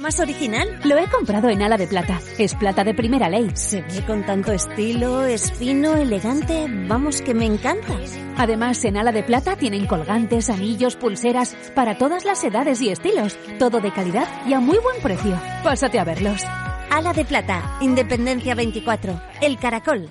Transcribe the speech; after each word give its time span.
¿Más 0.00 0.18
original? 0.18 0.80
Lo 0.84 0.96
he 0.96 1.06
comprado 1.08 1.50
en 1.50 1.60
Ala 1.60 1.76
de 1.76 1.86
Plata. 1.86 2.22
Es 2.38 2.54
plata 2.54 2.84
de 2.84 2.94
primera 2.94 3.28
ley. 3.28 3.50
Se 3.52 3.82
ve 3.82 4.02
con 4.06 4.24
tanto 4.24 4.50
estilo, 4.50 5.26
es 5.26 5.52
fino, 5.52 5.94
elegante. 5.94 6.66
Vamos, 6.88 7.20
que 7.20 7.34
me 7.34 7.44
encanta. 7.44 7.98
Además, 8.38 8.82
en 8.86 8.96
Ala 8.96 9.12
de 9.12 9.22
Plata 9.22 9.56
tienen 9.56 9.86
colgantes, 9.86 10.48
anillos, 10.48 10.96
pulseras, 10.96 11.54
para 11.74 11.98
todas 11.98 12.24
las 12.24 12.42
edades 12.42 12.80
y 12.80 12.88
estilos. 12.88 13.36
Todo 13.58 13.80
de 13.80 13.92
calidad 13.92 14.26
y 14.46 14.54
a 14.54 14.60
muy 14.60 14.78
buen 14.78 15.02
precio. 15.02 15.38
Pásate 15.62 15.98
a 15.98 16.04
verlos. 16.04 16.42
Ala 16.90 17.12
de 17.12 17.26
Plata, 17.26 17.76
Independencia 17.82 18.54
24, 18.54 19.20
El 19.42 19.58
Caracol. 19.58 20.08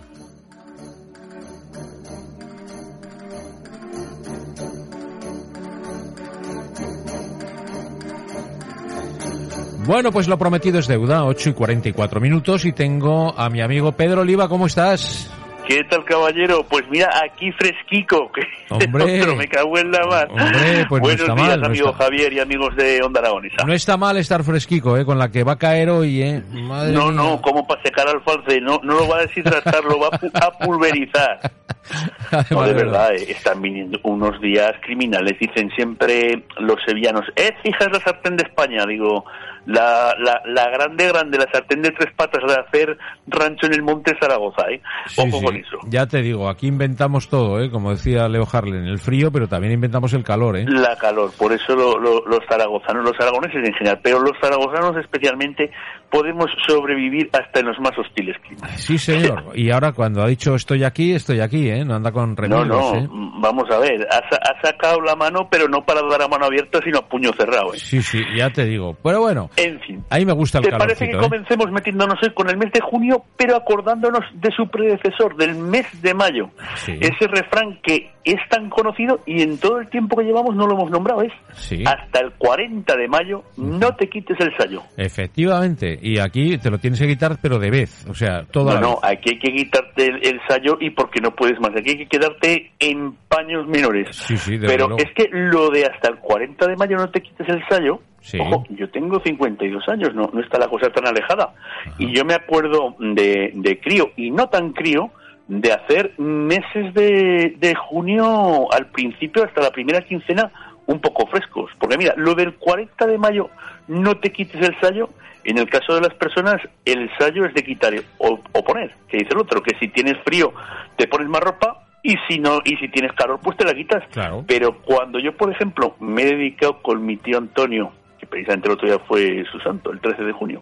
Bueno, 9.89 10.11
pues 10.11 10.27
lo 10.27 10.38
prometido 10.38 10.77
es 10.77 10.88
deuda, 10.88 11.23
8 11.25 11.49
y 11.49 11.53
44 11.53 12.21
minutos 12.21 12.63
y 12.63 12.71
tengo 12.73 13.34
a 13.35 13.49
mi 13.49 13.59
amigo 13.59 13.91
Pedro 13.93 14.21
Oliva, 14.21 14.48
¿cómo 14.48 14.68
estás? 14.68 15.34
¿Qué 15.68 15.84
tal, 15.90 16.05
caballero? 16.05 16.63
Pues 16.70 16.84
mira, 16.91 17.09
aquí 17.26 17.51
fresquico, 17.54 18.32
que 18.35 18.43
Hombre. 18.70 19.20
otro 19.20 19.35
me 19.35 19.48
cago 19.48 19.79
en 19.79 19.90
la 19.91 20.05
mar. 20.05 20.27
Hombre, 20.29 20.85
pues 20.87 21.01
no 21.01 21.07
Buenos 21.07 21.21
está 21.21 21.34
días, 21.34 21.48
mal, 21.48 21.60
no 21.62 21.65
amigo 21.65 21.90
está- 21.90 22.04
Javier 22.04 22.34
y 22.34 22.40
amigos 22.40 22.76
de 22.76 23.01
Onda 23.04 23.20
Aragonesa. 23.21 23.65
No 23.65 23.73
está 23.73 23.98
mal 23.98 24.17
estar 24.17 24.43
fresquico, 24.43 24.95
¿eh? 24.95 25.04
Con 25.05 25.17
la 25.17 25.29
que 25.29 25.43
va 25.43 25.54
a 25.54 25.57
caer 25.57 25.90
hoy, 25.90 26.21
¿eh? 26.21 26.43
Madre 26.51 26.91
No, 26.93 27.05
mía. 27.07 27.23
no, 27.23 27.41
como 27.41 27.65
para 27.65 27.82
secar 27.82 28.07
alfalce, 28.07 28.62
no, 28.62 28.79
no 28.84 28.93
lo 28.93 29.07
va 29.07 29.17
a 29.17 29.21
deshidratar, 29.21 29.84
lo 29.85 29.99
va 29.99 30.10
a 30.35 30.51
pulverizar. 30.51 31.40
No, 32.52 32.63
de 32.63 32.74
verdad, 32.74 33.13
están 33.13 33.62
viniendo 33.62 33.99
unos 34.04 34.40
días 34.41 34.72
criminales, 34.82 35.38
dicen 35.40 35.70
siempre 35.76 36.44
los 36.60 36.76
sevillanos. 36.85 37.26
Eh, 37.35 37.52
fijas 37.63 37.88
la 37.91 37.99
sartén 37.99 38.38
de 38.38 38.44
España, 38.44 38.85
digo, 38.88 39.26
la, 39.66 40.13
la, 40.20 40.41
la 40.46 40.70
grande, 40.70 41.07
grande, 41.07 41.38
la 41.40 41.48
sartén 41.52 41.82
de 41.82 41.91
tres 41.91 42.13
patas 42.16 42.44
de 42.48 42.54
hacer 42.62 42.98
rancho 43.27 43.66
en 43.66 43.74
el 43.74 43.82
Monte 43.82 44.16
Zaragoza, 44.20 44.63
¿eh? 44.70 44.82
Sí, 45.07 45.22
Ojo 45.22 45.40
sí. 45.40 45.46
con 45.46 45.55
eso. 45.55 45.77
Ya 45.88 46.05
te 46.05 46.22
digo, 46.22 46.50
aquí 46.50 46.68
inventamos 46.68 47.30
todo, 47.30 47.60
¿eh? 47.62 47.72
Como 47.72 47.91
decía 47.91 48.27
Leo 48.27 48.48
Harlen, 48.52 48.85
el 48.85 49.00
frío, 49.00 49.32
pero 49.32 49.48
también 49.48 49.74
inventamos 49.74 50.13
el 50.13 50.24
calor, 50.24 50.57
¿eh? 50.57 50.66
La 50.68 50.96
calor, 50.98 51.32
por 51.38 51.52
eso 51.52 51.76
lo- 51.76 51.98
lo- 52.00 52.24
los 52.26 52.40
zaragozanos, 52.48 53.04
los 53.04 53.20
aragoneses 53.20 53.66
en 53.68 53.74
general, 53.74 54.00
pero 54.04 54.20
los 54.20 54.34
zaragozanos 54.40 54.96
especialmente 54.98 55.72
podemos 56.12 56.48
sobrevivir 56.68 57.29
hasta 57.34 57.60
en 57.60 57.68
los 57.68 57.79
más 57.79 57.98
hostiles 57.98 58.35
climas. 58.46 58.71
Sí, 58.82 58.98
señor. 58.98 59.43
Y 59.55 59.71
ahora 59.71 59.91
cuando 59.91 60.21
ha 60.24 60.27
dicho 60.27 60.55
estoy 60.55 60.84
aquí, 60.84 61.13
estoy 61.13 61.40
aquí, 61.41 61.70
¿eh? 61.70 61.84
No 61.84 61.96
anda 61.96 62.12
con 62.12 62.29
No, 62.32 62.35
remedios, 62.35 62.68
no, 62.68 62.96
¿eh? 62.96 63.07
mm, 63.10 63.41
vamos 63.41 63.66
a 63.71 63.77
ver, 63.79 64.07
ha, 64.12 64.18
ha 64.18 64.62
sacado 64.62 65.01
la 65.01 65.16
mano, 65.16 65.47
pero 65.50 65.68
no 65.68 65.84
para 65.84 66.01
dar 66.09 66.22
a 66.22 66.28
mano 66.28 66.46
abierta, 66.46 66.79
sino 66.84 67.00
a 67.00 67.07
puño 67.07 67.31
cerrado. 67.38 67.74
¿eh? 67.74 67.78
Sí, 67.79 68.01
sí, 68.01 68.19
ya 68.35 68.50
te 68.50 68.66
digo. 68.66 68.96
Pero 69.03 69.19
bueno, 69.22 69.50
En 69.57 69.79
fin. 69.81 70.03
ahí 70.09 70.25
me 70.25 70.34
gusta 70.34 70.59
el 70.59 70.66
¿Te 70.66 70.72
parece 70.72 71.07
que 71.09 71.16
¿eh? 71.16 71.19
comencemos 71.19 71.72
metiéndonos 71.72 72.18
con 72.34 72.50
el 72.50 72.57
mes 72.57 72.72
de 72.72 72.79
junio, 72.81 73.23
pero 73.38 73.56
acordándonos 73.56 74.22
de 74.34 74.50
su 74.56 74.68
predecesor, 74.69 75.35
del 75.35 75.56
mes 75.56 75.85
de 76.01 76.13
mayo? 76.13 76.50
Sí. 76.75 76.94
Ese 77.00 77.28
refrán 77.28 77.79
que 77.83 78.12
es 78.23 78.39
tan 78.50 78.69
conocido 78.69 79.19
y 79.25 79.41
en 79.41 79.57
todo 79.57 79.79
el 79.79 79.89
tiempo 79.89 80.17
que 80.17 80.23
llevamos 80.23 80.56
no 80.56 80.67
lo 80.67 80.73
hemos 80.75 80.91
nombrado, 80.91 81.22
es 81.23 81.31
Sí. 81.53 81.83
hasta 81.85 82.19
el 82.19 82.31
40 82.38 82.95
de 82.95 83.07
mayo 83.07 83.44
no 83.57 83.95
te 83.95 84.07
quites 84.09 84.38
el 84.39 84.56
sayo. 84.57 84.81
Efectivamente. 84.97 85.98
Y 86.01 86.19
aquí 86.19 86.57
te 86.57 86.69
lo 86.69 86.77
tienes 86.77 86.99
que 86.99 87.07
quitar, 87.07 87.37
pero 87.41 87.59
de 87.59 87.69
vez. 87.69 88.05
O 88.09 88.13
sea, 88.13 88.43
todo 88.45 88.73
No, 88.73 88.79
no, 88.79 88.99
aquí 89.01 89.31
hay 89.33 89.39
que 89.39 89.53
quitarte 89.53 90.05
el, 90.05 90.25
el 90.25 90.39
sayo 90.47 90.77
y 90.79 90.89
porque 90.91 91.21
no 91.21 91.31
puedes 91.31 91.59
más. 91.59 91.71
Aquí 91.71 91.91
hay 91.91 91.97
que 91.97 92.07
quedarte 92.07 92.71
en 92.79 93.13
paños 93.27 93.67
menores. 93.67 94.15
Sí, 94.15 94.38
sí, 94.38 94.57
desde 94.57 94.67
Pero 94.75 94.97
es 94.97 95.07
que 95.15 95.29
lo 95.31 95.69
de 95.69 95.85
hasta 95.85 96.09
el 96.09 96.17
40 96.17 96.67
de 96.67 96.75
mayo 96.75 96.97
no 96.97 97.09
te 97.09 97.21
quites 97.21 97.47
el 97.49 97.63
sayo. 97.69 98.01
Sí. 98.21 98.38
Ojo, 98.39 98.65
yo 98.69 98.89
tengo 98.89 99.21
52 99.23 99.88
años, 99.88 100.13
no, 100.13 100.29
no 100.33 100.41
está 100.41 100.59
la 100.59 100.67
cosa 100.67 100.89
tan 100.89 101.07
alejada. 101.07 101.53
Y 101.97 102.13
yo 102.13 102.25
me 102.25 102.33
acuerdo 102.33 102.95
de, 102.99 103.51
de 103.53 103.79
crío, 103.79 104.11
y 104.17 104.29
no 104.29 104.47
tan 104.49 104.73
crío, 104.73 105.11
de 105.47 105.71
hacer 105.73 106.13
meses 106.19 106.93
de, 106.93 107.55
de 107.57 107.75
junio 107.75 108.71
al 108.71 108.88
principio, 108.88 109.43
hasta 109.43 109.61
la 109.61 109.71
primera 109.71 110.01
quincena, 110.01 110.51
un 110.85 110.99
poco 110.99 111.27
frescos. 111.27 111.71
Porque 111.79 111.97
mira, 111.97 112.13
lo 112.17 112.35
del 112.35 112.55
40 112.55 113.07
de 113.07 113.17
mayo, 113.17 113.49
no 113.88 114.17
te 114.19 114.31
quites 114.31 114.61
el 114.61 114.79
sayo. 114.79 115.09
En 115.49 115.57
el 115.57 115.67
caso 115.67 115.95
de 115.95 116.01
las 116.01 116.13
personas, 116.13 116.57
el 116.85 117.09
sayo 117.17 117.43
es 117.45 117.53
de 117.55 117.63
quitar 117.63 117.91
o, 118.19 118.39
o 118.51 118.63
poner, 118.63 118.93
que 119.07 119.17
dice 119.17 119.29
el 119.31 119.39
otro, 119.39 119.63
que 119.63 119.75
si 119.79 119.87
tienes 119.87 120.15
frío 120.23 120.53
te 120.95 121.07
pones 121.07 121.27
más 121.27 121.41
ropa 121.41 121.87
y 122.03 122.15
si 122.27 122.37
no 122.37 122.59
y 122.63 122.75
si 122.77 122.87
tienes 122.89 123.11
calor 123.13 123.39
pues 123.41 123.57
te 123.57 123.65
la 123.65 123.73
quitas. 123.73 124.03
Claro. 124.11 124.45
Pero 124.47 124.77
cuando 124.83 125.17
yo, 125.17 125.35
por 125.35 125.51
ejemplo, 125.51 125.95
me 125.99 126.21
he 126.21 126.25
dedicado 126.35 126.81
con 126.83 127.03
mi 127.03 127.17
tío 127.17 127.39
Antonio, 127.39 127.91
que 128.19 128.27
precisamente 128.27 128.67
el 128.67 128.73
otro 128.75 128.88
día 128.88 128.99
fue 129.07 129.43
su 129.51 129.59
santo, 129.61 129.91
el 129.91 129.99
13 129.99 130.23
de 130.23 130.31
junio, 130.33 130.61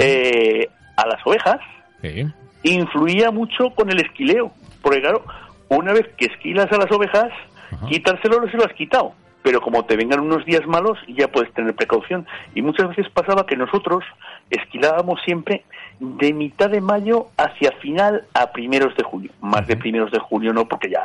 eh, 0.00 0.68
a 0.98 1.06
las 1.06 1.26
ovejas, 1.26 1.58
Sí. 2.02 2.26
influía 2.62 3.30
mucho 3.30 3.70
con 3.70 3.90
el 3.90 4.00
esquileo. 4.04 4.52
Porque 4.82 5.00
claro, 5.00 5.24
una 5.70 5.94
vez 5.94 6.06
que 6.18 6.26
esquilas 6.26 6.70
a 6.72 6.76
las 6.76 6.92
ovejas, 6.92 7.32
Ajá. 7.72 7.86
quitárselo 7.86 8.38
no 8.40 8.50
se 8.50 8.56
lo 8.58 8.64
has 8.66 8.72
quitado. 8.74 9.14
Pero 9.46 9.60
como 9.60 9.84
te 9.84 9.94
vengan 9.96 10.18
unos 10.18 10.44
días 10.44 10.66
malos, 10.66 10.98
ya 11.06 11.28
puedes 11.28 11.52
tener 11.54 11.72
precaución. 11.72 12.26
Y 12.56 12.62
muchas 12.62 12.88
veces 12.88 13.08
pasaba 13.10 13.46
que 13.46 13.56
nosotros 13.56 14.02
esquilábamos 14.50 15.20
siempre 15.24 15.62
de 16.00 16.32
mitad 16.32 16.68
de 16.68 16.80
mayo 16.80 17.28
hacia 17.36 17.70
final 17.80 18.24
a 18.34 18.50
primeros 18.50 18.96
de 18.96 19.04
junio. 19.04 19.30
Más 19.40 19.64
de 19.68 19.76
primeros 19.76 20.10
de 20.10 20.18
junio 20.18 20.52
no, 20.52 20.66
porque 20.66 20.90
ya, 20.90 21.00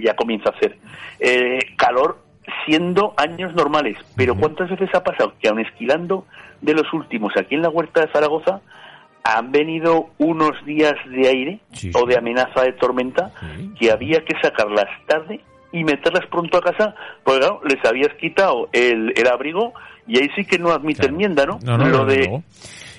ya 0.00 0.14
comienza 0.16 0.50
a 0.50 0.52
hacer 0.52 0.76
eh, 1.18 1.60
calor 1.78 2.18
siendo 2.66 3.14
años 3.16 3.54
normales. 3.54 3.96
Pero 4.14 4.34
¿cuántas 4.34 4.68
veces 4.68 4.94
ha 4.94 5.02
pasado 5.02 5.32
que 5.40 5.48
aun 5.48 5.60
esquilando 5.60 6.26
de 6.60 6.74
los 6.74 6.92
últimos 6.92 7.32
aquí 7.38 7.54
en 7.54 7.62
la 7.62 7.70
huerta 7.70 8.02
de 8.02 8.12
Zaragoza, 8.12 8.60
han 9.24 9.50
venido 9.50 10.10
unos 10.18 10.62
días 10.66 10.94
de 11.06 11.26
aire 11.26 11.60
Sí, 11.72 11.90
o 11.94 12.04
de 12.04 12.18
amenaza 12.18 12.64
de 12.64 12.72
tormenta 12.74 13.30
Sí. 13.56 13.72
que 13.80 13.90
había 13.90 14.22
que 14.26 14.38
sacarlas 14.42 14.88
tarde 15.06 15.40
y 15.72 15.84
meterlas 15.84 16.26
pronto 16.26 16.58
a 16.58 16.62
casa, 16.62 16.94
porque 17.24 17.40
claro, 17.40 17.60
les 17.68 17.84
habías 17.84 18.12
quitado 18.14 18.68
el, 18.72 19.12
el 19.16 19.26
abrigo 19.28 19.72
y 20.06 20.18
ahí 20.18 20.28
sí 20.34 20.44
que 20.44 20.58
no 20.58 20.70
admite 20.70 21.00
Claro. 21.00 21.12
enmienda, 21.14 21.46
¿no? 21.46 21.58
No, 21.62 21.76
no, 21.76 21.86
Lo 21.88 22.04
desde 22.06 22.22
de. 22.30 22.42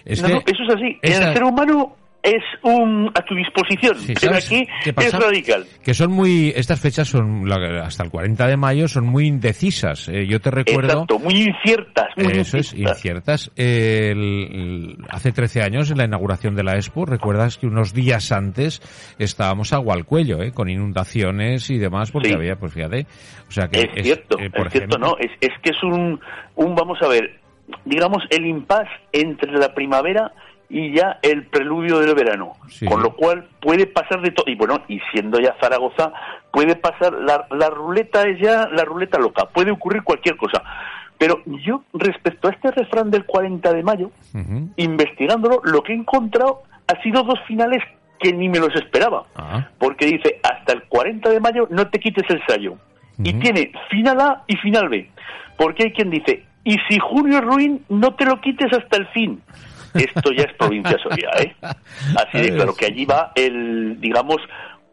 Es 0.06 0.22
no, 0.22 0.28
que 0.28 0.34
no, 0.36 0.40
eso 0.46 0.64
es 0.68 0.76
así. 0.76 0.98
esa- 1.02 1.28
El 1.30 1.34
ser 1.34 1.44
humano 1.44 1.96
es 2.22 2.44
un 2.64 3.10
a 3.16 3.22
tu 3.24 3.34
disposición, 3.34 3.96
Sí, 3.98 4.14
pero 4.20 4.34
¿sabes 4.34 4.46
aquí 4.48 4.68
es 4.86 5.14
radical. 5.14 5.66
que 5.84 5.94
son 5.94 6.12
muy 6.12 6.52
estas 6.56 6.80
fechas 6.82 7.08
son 7.08 7.50
hasta 7.82 8.04
el 8.04 8.10
40 8.12 8.46
de 8.48 8.58
mayo 8.58 8.88
son 8.90 9.06
muy 9.08 9.26
indecisas 9.28 10.10
Eh, 10.10 10.28
yo 10.28 10.42
te 10.42 10.52
recuerdo 10.52 10.92
Exacto, 10.92 11.20
muy 11.20 11.34
inciertas, 11.44 12.08
muy 12.18 12.26
eso 12.34 12.58
es 12.58 12.74
inciertas. 12.74 12.98
inciertas 12.98 13.52
El- 13.56 14.18
el- 14.52 14.98
hace 15.10 15.32
13 15.32 15.62
años 15.62 15.90
en 15.92 15.98
la 15.98 16.06
inauguración 16.06 16.56
de 16.56 16.64
la 16.64 16.76
Expo 16.76 17.06
recuerdas 17.06 17.58
que 17.58 17.68
unos 17.68 17.94
días 17.94 18.32
antes 18.34 18.82
estábamos 19.18 19.72
agua 19.72 19.94
al 19.96 20.04
cuello 20.06 20.42
¿eh? 20.42 20.52
con 20.52 20.70
inundaciones 20.70 21.70
y 21.70 21.78
demás 21.78 22.12
porque 22.12 22.30
Sí. 22.30 22.34
había 22.36 22.58
pues 22.58 22.74
fíjate 22.74 23.06
o 23.48 23.52
sea 23.52 23.68
que 23.70 23.90
Es, 23.96 24.04
cierto, 24.04 24.38
eh, 24.40 24.46
es 24.46 24.52
por 24.52 24.70
cierto, 24.70 24.98
¿no? 24.98 25.16
Es, 25.20 25.32
es 25.42 25.52
que 25.64 25.70
es 25.72 25.84
un, 25.84 26.20
un, 26.56 26.76
vamos 26.76 26.98
a 27.02 27.08
ver, 27.08 27.40
digamos, 27.86 28.24
el 28.30 28.46
impasse 28.46 28.90
entre 29.14 29.52
la 29.54 29.74
primavera 29.74 30.32
y 30.70 30.94
ya 30.94 31.20
el 31.22 31.46
preludio 31.48 32.00
del 32.00 32.14
verano. 32.16 32.54
Sí. 32.70 32.86
Con 32.86 33.02
lo 33.02 33.16
cual 33.16 33.48
puede 33.60 33.88
pasar 33.88 34.22
de 34.22 34.32
todo. 34.32 34.46
Y 34.48 34.56
bueno, 34.56 34.84
y 34.88 35.00
siendo 35.12 35.40
ya 35.40 35.56
Zaragoza, 35.60 36.14
puede 36.52 36.76
pasar, 36.76 37.14
la, 37.14 37.48
la 37.52 37.70
ruleta 37.70 38.24
es 38.24 38.40
ya 38.40 38.68
la 38.68 38.86
ruleta 38.86 39.18
loca, 39.20 39.46
puede 39.48 39.72
ocurrir 39.72 40.04
cualquier 40.04 40.38
cosa. 40.38 40.64
Pero 41.18 41.42
yo, 41.46 41.84
respecto 41.94 42.48
a 42.48 42.52
este 42.52 42.72
refrán 42.72 43.12
del 43.12 43.26
40 43.26 43.74
de 43.74 43.84
mayo, 43.84 44.12
investigándolo, 44.78 45.62
lo 45.66 45.84
que 45.84 45.92
he 45.92 45.96
encontrado 45.96 46.64
ha 46.88 47.02
sido 47.04 47.24
dos 47.24 47.40
finales 47.46 47.84
que 48.20 48.32
ni 48.32 48.48
me 48.48 48.60
los 48.60 48.74
esperaba. 48.76 49.26
Ah, 49.36 49.68
Porque 49.78 50.06
dice, 50.06 50.40
hasta 50.44 50.74
el 50.74 50.84
40 50.84 51.30
de 51.30 51.40
mayo 51.42 51.68
no 51.70 51.90
te 51.90 52.00
quites 52.00 52.24
el 52.30 52.42
sayo. 52.48 52.76
Y 53.22 53.34
tiene 53.34 53.74
final 53.90 54.22
A 54.22 54.44
y 54.48 54.56
final 54.58 54.88
B. 54.88 55.10
Porque 55.58 55.84
hay 55.84 55.92
quien 55.92 56.10
dice, 56.10 56.46
y 56.64 56.78
si 56.88 57.00
Julio 57.00 57.40
es 57.40 57.44
ruin, 57.44 57.84
no 57.90 58.16
te 58.16 58.24
lo 58.24 58.40
quites 58.40 58.72
hasta 58.72 58.96
el 58.96 59.08
fin. 59.08 59.42
Esto 59.94 60.32
ya 60.32 60.44
es 60.44 60.54
provincia 60.54 60.98
Soria, 61.02 61.30
¿eh? 61.40 61.56
Así 61.62 62.40
de 62.42 62.56
claro, 62.56 62.76
que 62.76 62.86
allí 62.86 63.06
va 63.06 63.32
el, 63.36 64.00
digamos, 64.00 64.38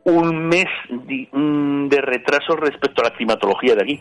un 0.05 0.47
mes 0.47 0.67
mm, 0.89 1.89
de 1.89 2.01
retraso 2.01 2.57
respecto 2.57 3.03
a 3.03 3.11
la 3.11 3.11
climatología 3.11 3.75
de 3.75 3.83
aquí. 3.83 4.01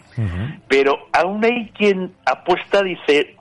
Pero 0.68 1.08
aún 1.12 1.44
hay 1.44 1.70
quien 1.70 2.14
apuesta, 2.26 2.84
dice, 2.84 3.36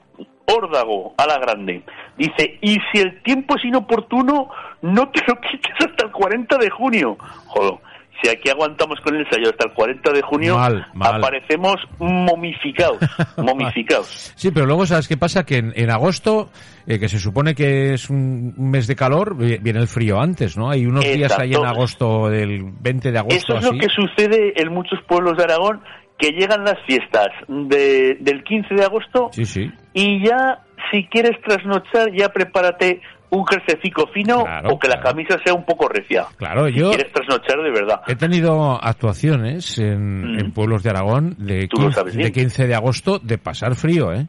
Órdago, 0.47 1.15
a 1.17 1.27
la 1.27 1.39
grande. 1.39 1.83
Dice, 2.17 2.59
y 2.61 2.79
si 2.93 3.01
el 3.01 3.23
tiempo 3.23 3.57
es 3.57 3.65
inoportuno, 3.65 4.49
no 4.83 5.09
te 5.11 5.21
lo 5.27 5.41
quites 5.41 5.75
hasta 5.79 6.07
el 6.07 6.13
40 6.13 6.57
de 6.59 6.71
junio. 6.71 7.17
Joder, 7.47 7.75
si 8.23 8.29
aquí 8.31 8.49
aguantamos 8.49 9.01
con 9.01 9.15
el 9.15 9.23
ensayo 9.27 9.51
hasta 9.51 9.67
el 9.69 9.73
40 9.75 10.13
de 10.13 10.23
junio, 10.23 10.57
Mal, 10.57 10.87
mal. 10.95 11.17
aparecemos 11.17 11.77
momificados, 11.99 12.99
momificados. 13.37 14.33
Sí, 14.37 14.51
pero 14.51 14.67
luego, 14.67 14.87
¿sabes 14.87 15.09
qué 15.09 15.17
pasa? 15.17 15.45
Que 15.45 15.59
en, 15.59 15.73
en 15.77 15.91
agosto, 15.91 16.51
eh, 16.87 16.99
que 16.99 17.09
se 17.09 17.19
supone 17.19 17.55
que 17.55 17.95
es 17.95 18.11
un 18.11 18.55
mes 18.57 18.87
de 18.87 18.97
calor, 18.97 19.37
vi- 19.37 19.59
viene 19.59 19.81
el 19.81 19.89
frío 19.89 20.21
antes, 20.21 20.57
¿no? 20.57 20.71
Hay 20.71 20.87
unos 20.87 21.05
días 21.05 21.39
ahí 21.39 21.53
en 21.55 21.65
agosto, 21.65 22.29
del 22.29 22.63
20 22.81 23.13
de 23.13 23.19
agosto, 23.19 23.37
Eso 23.37 23.59
es 23.59 23.65
así. 23.65 23.75
lo 23.75 23.81
que 23.81 23.89
sucede 23.89 24.53
en 24.61 24.73
muchos 24.73 25.01
pueblos 25.07 25.37
de 25.37 25.45
Aragón, 25.45 25.81
que 26.19 26.31
llegan 26.31 26.65
las 26.65 26.77
fiestas 26.87 27.29
de- 27.49 28.17
del 28.21 28.45
15 28.45 28.75
de 28.75 28.85
agosto 28.85 29.31
Sí, 29.33 29.45
sí. 29.45 29.71
y 29.93 30.25
ya, 30.25 30.61
si 30.93 31.05
quieres 31.09 31.41
trasnochar, 31.43 32.13
ya 32.17 32.29
prepárate 32.29 33.01
un 33.31 33.45
jersecico 33.47 34.07
fino 34.13 34.45
Claro, 34.45 34.71
o 34.75 34.79
que 34.79 34.89
la 34.89 35.01
camisa 35.01 35.37
sea 35.45 35.55
un 35.55 35.65
poco 35.65 35.89
recia. 35.89 36.25
Claro, 36.37 36.67
si 36.69 36.75
yo 36.75 36.91
quieres 36.91 37.13
trasnochar 37.13 37.59
de 37.63 37.71
verdad. 37.71 38.01
he 38.07 38.15
tenido 38.17 38.79
actuaciones 38.83 39.79
en, 39.79 40.35
Mm. 40.35 40.39
en 40.41 40.53
pueblos 40.53 40.83
de 40.83 40.91
Aragón 40.91 41.35
de 41.39 41.67
Tú 41.69 41.79
lo 41.81 41.89
15, 41.89 41.95
sabes 41.95 42.17
bien. 42.17 42.29
de 42.29 42.33
15 42.33 42.67
de 42.67 42.75
agosto 42.75 43.19
de 43.19 43.39
pasar 43.39 43.75
frío, 43.75 44.13
¿eh? 44.13 44.27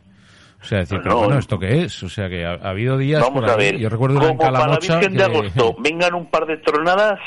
O 0.61 0.63
sea, 0.67 0.79
decir, 0.79 0.97
No, 0.97 1.03
pero 1.03 1.15
no. 1.15 1.21
bueno, 1.25 1.39
¿esto 1.39 1.59
qué 1.59 1.83
es? 1.83 2.01
O 2.03 2.09
sea, 2.09 2.27
que 2.27 2.43
ha, 2.43 2.53
ha 2.53 2.69
habido 2.71 2.97
días 2.97 3.21
Vamos 3.21 3.41
por 3.41 3.49
a 3.51 3.55
ver, 3.55 3.77
Yo 3.77 3.87
recuerdo 3.89 4.19
como 4.19 4.37
para 4.37 4.51
la 4.67 4.77
Virgen 4.79 5.13
de 5.15 5.23
agosto 5.23 5.75
vengan 5.83 6.15
un 6.15 6.25
par 6.31 6.45
de 6.47 6.57
tronadas, 6.57 7.19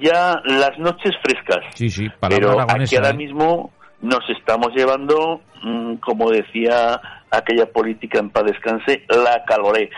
ya 0.00 0.40
las 0.44 0.78
noches 0.78 1.12
frescas. 1.22 1.64
Sí, 1.74 1.90
sí, 1.90 2.08
palabra 2.20 2.64
Pero 2.66 2.82
aquí 2.82 2.96
ahora 2.96 3.10
¿eh? 3.10 3.14
mismo 3.14 3.72
nos 4.00 4.20
estamos 4.30 4.68
llevando, 4.74 5.40
mm, 5.62 5.96
como 5.96 6.30
decía 6.30 7.00
aquella 7.36 7.66
política 7.66 8.18
en 8.20 8.30
paz 8.30 8.44
descanse, 8.44 9.02
la 9.08 9.42
caloré. 9.46 9.90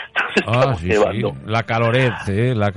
Ah, 0.47 0.59
estamos 0.59 0.81
sí, 0.81 0.87
llevando. 0.89 1.31
sí. 1.33 1.37
La 1.47 1.63
caloret, 1.65 2.13
¿eh? 2.29 2.55
La 2.55 2.73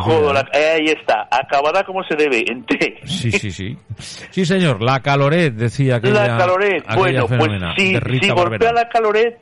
Joder, 0.00 0.30
¿eh? 0.30 0.32
la- 0.52 0.58
eh, 0.58 0.70
ahí 0.76 0.86
está, 0.86 1.28
acabada 1.30 1.84
como 1.84 2.02
se 2.04 2.16
debe, 2.16 2.44
en 2.50 2.64
té. 2.66 2.98
Sí, 3.04 3.30
sí, 3.32 3.50
sí. 3.50 3.76
Sí, 3.98 4.44
señor, 4.44 4.82
la 4.82 5.00
caloret, 5.00 5.52
decía 5.54 5.96
aquella 5.96 6.14
la 6.26 6.36
aquella 6.86 6.96
bueno, 6.96 7.26
pues 7.26 7.50
si, 7.76 7.94
si 8.20 8.30
golpea 8.30 8.72
la 8.72 8.88
caloret, 8.88 9.38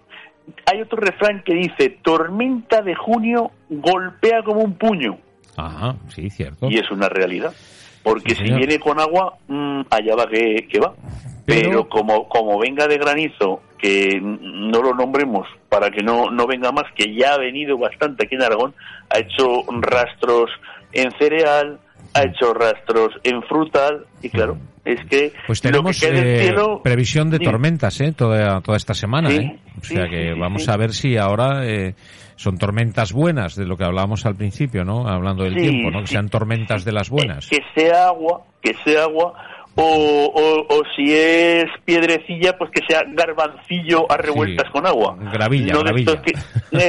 hay 0.70 0.80
otro 0.82 0.98
refrán 0.98 1.42
que 1.44 1.54
dice, 1.54 1.98
tormenta 2.02 2.82
de 2.82 2.94
junio 2.94 3.50
golpea 3.68 4.42
como 4.44 4.60
un 4.60 4.74
puño. 4.74 5.18
Ajá, 5.56 5.96
sí, 6.08 6.28
cierto. 6.30 6.68
Y 6.70 6.78
es 6.78 6.90
una 6.90 7.08
realidad. 7.08 7.52
Porque 8.02 8.34
Sí, 8.34 8.44
si 8.46 8.52
viene 8.52 8.78
con 8.80 8.98
agua, 8.98 9.34
mm, 9.46 9.82
allá 9.90 10.16
va 10.16 10.26
que, 10.26 10.66
que 10.68 10.80
va. 10.80 10.92
Pero- 11.44 11.68
Pero, 11.70 11.88
como, 11.88 12.28
como 12.28 12.58
venga 12.58 12.86
de 12.86 12.98
granizo, 12.98 13.60
que 13.78 14.18
mm, 14.20 14.70
no 14.70 14.80
lo 14.82 14.94
nombremos 14.94 15.46
para 15.68 15.90
que 15.90 16.02
no, 16.02 16.30
no 16.30 16.46
venga 16.46 16.70
más, 16.72 16.84
que 16.94 17.14
ya 17.14 17.34
ha 17.34 17.38
venido 17.38 17.76
bastante 17.78 18.24
aquí 18.26 18.34
en 18.36 18.42
Aragón, 18.42 18.74
ha 19.10 19.18
hecho 19.18 19.64
rastros 19.80 20.50
en 20.92 21.10
cereal, 21.18 21.78
ha 22.14 22.22
hecho 22.22 22.52
rastros 22.54 23.10
en 23.24 23.42
frutal, 23.42 24.06
y 24.22 24.28
claro, 24.28 24.56
es 24.84 25.00
que 25.06 25.32
Pues 25.46 25.64
lo 25.64 25.70
tenemos 25.70 25.98
que 26.00 26.08
eh, 26.08 26.42
cielo... 26.44 26.80
previsión 26.82 27.30
de 27.30 27.38
tormentas, 27.38 28.00
¿eh? 28.00 28.12
Toda, 28.12 28.60
toda 28.60 28.76
esta 28.76 28.94
semana, 28.94 29.30
Sí, 29.30 29.36
¿eh? 29.38 29.58
O 29.80 29.84
sea 29.84 30.08
que 30.08 30.34
vamos 30.34 30.68
a 30.68 30.76
ver 30.76 30.92
si 30.92 31.16
ahora 31.16 31.66
eh, 31.66 31.94
son 32.36 32.58
tormentas 32.58 33.12
buenas, 33.12 33.56
de 33.56 33.64
lo 33.66 33.76
que 33.76 33.84
hablábamos 33.84 34.26
al 34.26 34.36
principio, 34.36 34.84
¿no? 34.84 35.08
Hablando 35.08 35.42
del 35.44 35.54
tiempo, 35.56 35.90
¿no? 35.90 36.00
Que 36.02 36.08
sean 36.08 36.28
tormentas 36.28 36.84
de 36.84 36.92
las 36.92 37.10
buenas. 37.10 37.50
Eh, 37.50 37.56
que 37.58 37.80
sea 37.80 38.08
agua, 38.08 38.42
que 38.60 38.74
sea 38.84 39.04
agua, 39.04 39.32
o, 39.74 39.82
o, 39.84 40.74
o 40.76 40.82
si 40.96 41.12
es 41.14 41.64
piedrecilla, 41.84 42.56
pues 42.58 42.70
que 42.70 42.82
sea 42.88 43.02
garbancillo 43.08 44.10
a 44.10 44.16
revueltas 44.16 44.66
Sí, 44.66 44.72
con 44.72 44.86
agua. 44.86 45.16
gravilla, 45.32 45.72
No 45.74 45.82
que- 45.84 46.34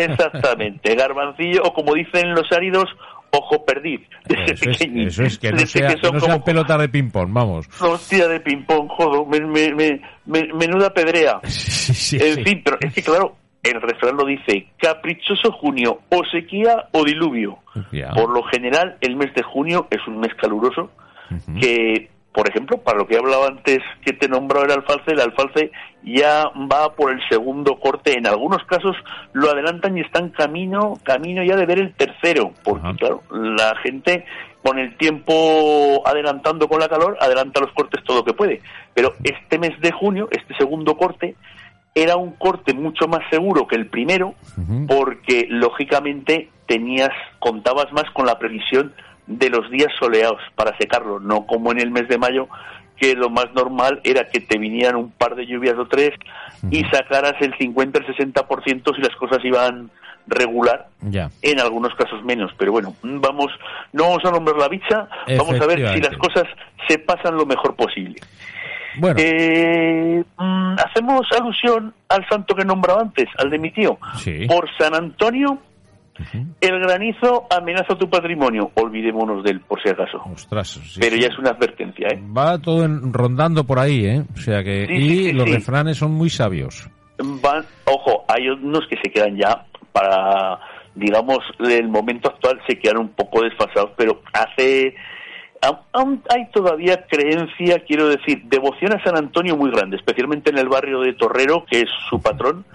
exactamente, 0.06 0.95
garbancillo, 0.95 1.62
o 1.63 1.74
como 1.74 1.94
dicen 1.94 2.31
los 2.33 2.51
áridos, 2.51 2.85
ojo 3.31 3.65
perdiz. 3.65 4.01
Eso 4.27 4.69
es, 4.69 4.77
pequeñín. 4.77 5.07
eso 5.07 5.24
es, 5.24 5.38
que 5.39 5.51
no 5.51 5.59
sea, 5.59 5.88
que 5.88 5.95
que 5.95 6.01
son 6.01 6.15
no 6.15 6.21
como 6.21 6.44
pelotas 6.44 6.80
de 6.80 6.89
ping-pong, 6.89 7.30
vamos. 7.31 7.68
hostia 7.81 8.27
de 8.27 8.39
ping-pong, 8.39 8.88
jodo, 8.89 9.25
me- 9.25 9.39
me- 9.41 9.74
me- 9.74 10.01
me- 10.25 10.53
menuda 10.53 10.94
pedrea. 10.94 11.39
Sí, 11.83 11.94
sí, 11.94 12.18
En 12.21 12.44
fin, 12.45 12.62
pero 12.63 12.77
es 12.81 12.94
que 12.94 13.01
claro, 13.01 13.36
el 13.62 13.81
refrán 13.81 14.15
lo 14.18 14.25
dice, 14.25 14.68
caprichoso 14.77 15.51
junio, 15.51 16.00
o 16.09 16.21
sequía 16.31 16.86
o 16.91 17.03
diluvio. 17.03 17.57
Por 18.15 18.29
lo 18.29 18.44
general, 18.44 18.97
el 19.01 19.15
mes 19.15 19.33
de 19.36 19.41
junio 19.44 19.88
es 19.89 20.00
un 20.07 20.19
mes 20.19 20.33
caluroso 20.36 20.91
que, 21.59 22.09
por 22.33 22.50
ejemplo, 22.50 22.77
para 22.77 22.97
lo 22.97 23.07
que 23.07 23.13
he 23.15 23.19
hablado 23.19 23.47
antes 23.47 23.80
que 24.03 24.13
te 24.13 24.27
nombró 24.27 24.63
el 24.63 24.71
alfalce, 24.71 25.12
el 25.12 25.21
alfalce 25.21 25.71
ya 26.03 26.50
va 26.71 26.94
por 26.95 27.12
el 27.12 27.19
segundo 27.30 27.80
corte. 27.80 28.18
En 28.18 28.25
algunos 28.25 28.63
casos 28.65 28.95
lo 29.33 29.51
adelantan 29.51 29.97
y 29.97 30.01
están 30.01 30.30
camino, 30.30 30.95
camino 31.03 31.44
ya 31.44 31.56
de 31.56 31.65
ver 31.65 31.80
el 31.80 31.94
tercero, 31.94 32.51
porque 32.63 32.88
Ajá. 32.88 32.97
claro, 32.97 33.24
la 33.31 33.75
gente 33.83 34.25
con 34.63 34.80
el 34.80 34.95
tiempo 34.97 36.01
adelantando 36.06 36.68
con 36.68 36.80
la 36.80 36.89
calor, 36.89 37.18
adelanta 37.19 37.62
los 37.62 37.71
cortes 37.74 38.03
todo 38.03 38.18
lo 38.18 38.25
que 38.25 38.33
puede. 38.33 38.62
Pero 38.94 39.13
este 39.24 39.59
mes 39.59 39.79
de 39.81 39.91
junio, 39.91 40.27
este 40.31 40.56
segundo 40.56 40.97
corte, 40.97 41.36
era 41.94 42.15
un 42.15 42.31
corte 42.31 42.74
mucho 42.74 43.07
más 43.07 43.21
seguro 43.29 43.68
que 43.68 43.75
el 43.75 43.88
primero, 43.88 44.33
porque 44.88 45.45
lógicamente 45.50 46.50
tenías, 46.65 47.12
contabas 47.39 47.91
más 47.91 48.06
con 48.13 48.25
la 48.25 48.39
previsión 48.39 48.94
de 49.27 49.49
los 49.49 49.69
días 49.71 49.89
soleados 49.99 50.39
para 50.55 50.75
secarlo, 50.77 51.19
no 51.19 51.45
como 51.45 51.71
en 51.71 51.79
el 51.79 51.91
mes 51.91 52.07
de 52.07 52.17
mayo, 52.17 52.47
que 52.97 53.15
lo 53.15 53.29
más 53.29 53.47
normal 53.55 53.99
era 54.03 54.27
que 54.27 54.39
te 54.39 54.57
vinieran 54.57 54.95
un 54.95 55.11
par 55.11 55.35
de 55.35 55.45
lluvias 55.45 55.75
o 55.77 55.85
tres 55.87 56.11
y 56.69 56.83
sacaras 56.85 57.33
el 57.41 57.53
50, 57.57 57.99
el 57.99 58.05
60% 58.05 58.95
si 58.95 59.01
las 59.01 59.15
cosas 59.17 59.39
iban 59.43 59.89
regular, 60.27 60.87
Ya. 61.01 61.29
en 61.41 61.59
algunos 61.59 61.93
casos 61.95 62.23
menos, 62.23 62.51
pero 62.57 62.71
bueno, 62.71 62.95
vamos, 63.03 63.47
no 63.91 64.03
vamos 64.03 64.23
a 64.23 64.31
nombrar 64.31 64.55
la 64.57 64.69
bicha, 64.69 65.07
vamos 65.37 65.59
a 65.59 65.65
ver 65.65 65.79
si 65.93 65.99
las 66.01 66.15
cosas 66.17 66.45
se 66.87 66.97
pasan 66.99 67.35
lo 67.35 67.45
mejor 67.45 67.75
posible. 67.75 68.15
Bueno, 68.99 69.15
Eh, 69.19 70.23
mm, 70.37 70.75
hacemos 70.85 71.27
alusión 71.37 71.93
al 72.09 72.27
santo 72.29 72.55
que 72.55 72.63
nombraba 72.63 73.01
antes, 73.01 73.27
al 73.37 73.49
de 73.49 73.57
mi 73.57 73.71
tío. 73.71 73.97
Sí. 74.17 74.45
Por 74.47 74.69
San 74.77 74.93
Antonio, 74.93 75.57
Ujú. 76.19 76.45
el 76.62 76.80
granizo 76.80 77.48
amenaza 77.50 77.95
tu 77.98 78.07
patrimonio. 78.10 78.71
Olvidémonos 78.75 79.44
de 79.44 79.51
él, 79.51 79.62
por 79.62 79.81
si 79.81 79.89
acaso. 79.89 80.21
ostras. 80.31 80.68
sí, 80.69 81.00
Pero 81.01 81.15
sí. 81.15 81.21
ya 81.21 81.27
es 81.27 81.39
una 81.39 81.50
advertencia, 81.51 82.07
¿eh? 82.10 82.21
Va 82.38 82.57
todo 82.60 82.86
en- 82.86 83.12
rondando 83.12 83.63
por 83.63 83.80
ahí, 83.80 84.06
¿eh? 84.06 84.24
O 84.36 84.38
sea 84.38 84.63
que... 84.63 84.86
Sí, 84.88 84.94
y 85.30 85.31
los 85.33 85.50
refranes 85.50 85.98
son 85.98 86.12
muy 86.12 86.30
sabios. 86.30 86.88
Van, 87.18 87.63
ojo, 87.86 88.25
hay 88.27 88.48
unos 88.50 88.86
que 88.89 88.98
se 89.04 89.12
quedan 89.12 89.38
ya 89.38 89.65
para, 89.92 90.60
digamos, 90.95 91.39
el 91.60 91.88
momento 91.88 92.29
actual 92.29 92.60
se 92.67 92.77
quedan 92.77 92.98
un 92.98 93.10
poco 93.10 93.41
desfasados, 93.43 93.91
pero 93.98 94.22
hace 94.34 94.93
aún- 95.91 96.22
hay 96.29 96.50
todavía 96.51 97.05
creencia, 97.08 97.79
quiero 97.86 98.08
decir, 98.10 98.43
devoción 98.46 98.93
a 98.93 99.03
San 99.03 99.17
Antonio 99.17 99.55
muy 99.55 99.72
grande, 99.72 99.98
especialmente 99.98 100.50
en 100.50 100.58
el 100.58 100.67
barrio 100.70 101.01
de 101.01 101.13
Torrero, 101.13 101.65
que 101.70 101.82
es 101.82 101.89
su 102.10 102.22
patrón, 102.22 102.65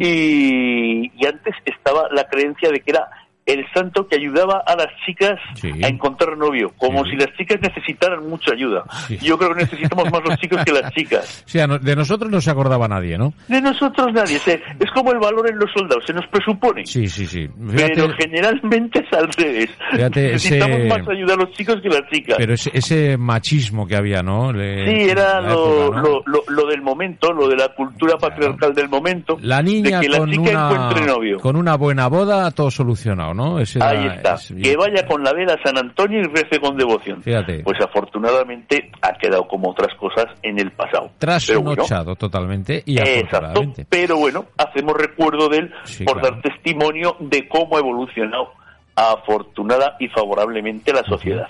y, 0.00 1.10
y 1.14 1.26
antes 1.26 1.54
estaba 1.64 2.08
la 2.12 2.24
creencia 2.28 2.70
de 2.70 2.80
que 2.80 2.90
era 2.90 3.08
el 3.46 3.64
santo 3.74 4.08
que 4.08 4.16
ayudaba 4.16 4.62
a 4.66 4.74
las 4.74 4.88
chicas 5.04 5.38
Sí. 5.56 5.70
a 5.82 5.88
encontrar 5.88 6.36
novio, 6.38 6.72
como 6.78 7.04
Sí. 7.04 7.10
si 7.10 7.16
las 7.16 7.34
chicas 7.36 7.60
necesitaran 7.60 8.26
mucha 8.28 8.52
ayuda. 8.52 8.84
Sí. 9.06 9.18
Yo 9.20 9.36
creo 9.36 9.54
que 9.54 9.62
necesitamos 9.64 10.10
más 10.10 10.22
los 10.24 10.38
chicos 10.38 10.64
que 10.64 10.72
las 10.72 10.92
chicas. 10.92 11.44
No- 11.68 11.78
de 11.78 11.96
nosotros 11.96 12.30
no 12.30 12.40
se 12.40 12.50
acordaba 12.50 12.88
nadie, 12.88 13.16
¿no? 13.18 13.32
De 13.48 13.60
nosotros 13.60 14.12
nadie, 14.12 14.38
se- 14.38 14.62
es 14.80 14.90
como 14.92 15.12
el 15.12 15.18
valor 15.18 15.48
en 15.50 15.58
los 15.58 15.70
soldados, 15.72 16.04
se 16.06 16.12
nos 16.12 16.26
presupone. 16.28 16.84
Sí, 16.86 17.06
sí, 17.08 17.26
sí. 17.26 17.48
Pero 17.76 17.88
Fíjate, 18.08 18.22
generalmente 18.22 19.00
es 19.00 19.12
al 19.18 19.28
revés. 19.32 19.70
Fíjate, 19.92 20.32
Necesitamos 20.32 20.78
ese- 20.78 20.88
más 20.88 21.08
ayuda 21.08 21.34
a 21.34 21.36
los 21.36 21.50
chicos 21.52 21.76
que 21.82 21.88
las 21.88 22.02
chicas. 22.10 22.36
pero 22.38 22.54
ese, 22.54 22.70
ese 22.74 23.16
machismo 23.16 23.86
que 23.86 23.96
había, 23.96 24.22
¿no? 24.22 24.52
Le- 24.52 24.84
Sí, 24.86 25.10
era 25.10 25.40
la 25.40 25.50
lo, 25.50 25.84
época, 25.84 25.96
¿no? 26.00 26.02
lo, 26.02 26.22
lo, 26.26 26.42
lo 26.48 26.66
del 26.66 26.82
momento, 26.82 27.32
lo 27.32 27.48
de 27.48 27.56
la 27.56 27.68
cultura 27.74 28.16
patriarcal 28.18 28.74
del 28.74 28.88
momento. 28.88 29.36
La 29.40 29.62
niña 29.62 30.00
de 30.00 30.06
que 30.06 30.12
la 30.12 30.18
con, 30.18 30.30
chica 30.30 30.42
una, 30.50 30.70
encuentre 30.70 31.06
novio. 31.06 31.40
con 31.40 31.56
una 31.56 31.76
buena 31.76 32.06
boda, 32.08 32.50
todo 32.52 32.70
solucionado, 32.70 33.33
¿no? 33.34 33.58
Ese 33.58 33.78
era- 33.78 33.88
Ahí 33.90 34.06
está. 34.06 34.34
ese- 34.34 34.54
que 34.56 34.76
vaya 34.76 35.06
con 35.06 35.22
la 35.22 35.32
vela 35.32 35.54
a 35.54 35.62
San 35.62 35.76
Antonio 35.76 36.20
y 36.20 36.24
rece 36.24 36.58
con 36.60 36.76
devoción. 36.76 37.22
Fíjate. 37.22 37.62
Pues 37.64 37.78
afortunadamente 37.80 38.90
ha 39.02 39.12
quedado 39.18 39.46
como 39.48 39.70
otras 39.70 39.94
cosas 39.98 40.26
en 40.42 40.58
el 40.58 40.70
pasado. 40.72 41.10
Pero 41.18 41.60
bueno, 41.60 41.74
Trasnochado 41.84 42.16
totalmente 42.16 42.82
y 42.86 42.98
Exacto, 42.98 43.36
afortunadamente. 43.36 43.86
pero 43.88 44.16
bueno, 44.16 44.46
hacemos 44.56 44.94
recuerdo 44.96 45.48
de 45.48 45.58
él 45.58 45.72
Sí, 45.84 46.04
por 46.04 46.20
claro. 46.20 46.36
dar 46.36 46.42
testimonio 46.42 47.16
de 47.20 47.48
cómo 47.48 47.76
ha 47.76 47.80
evolucionado 47.80 48.48
afortunada 48.96 49.96
y 49.98 50.08
favorablemente 50.08 50.92
la 50.92 51.02
sociedad. 51.04 51.48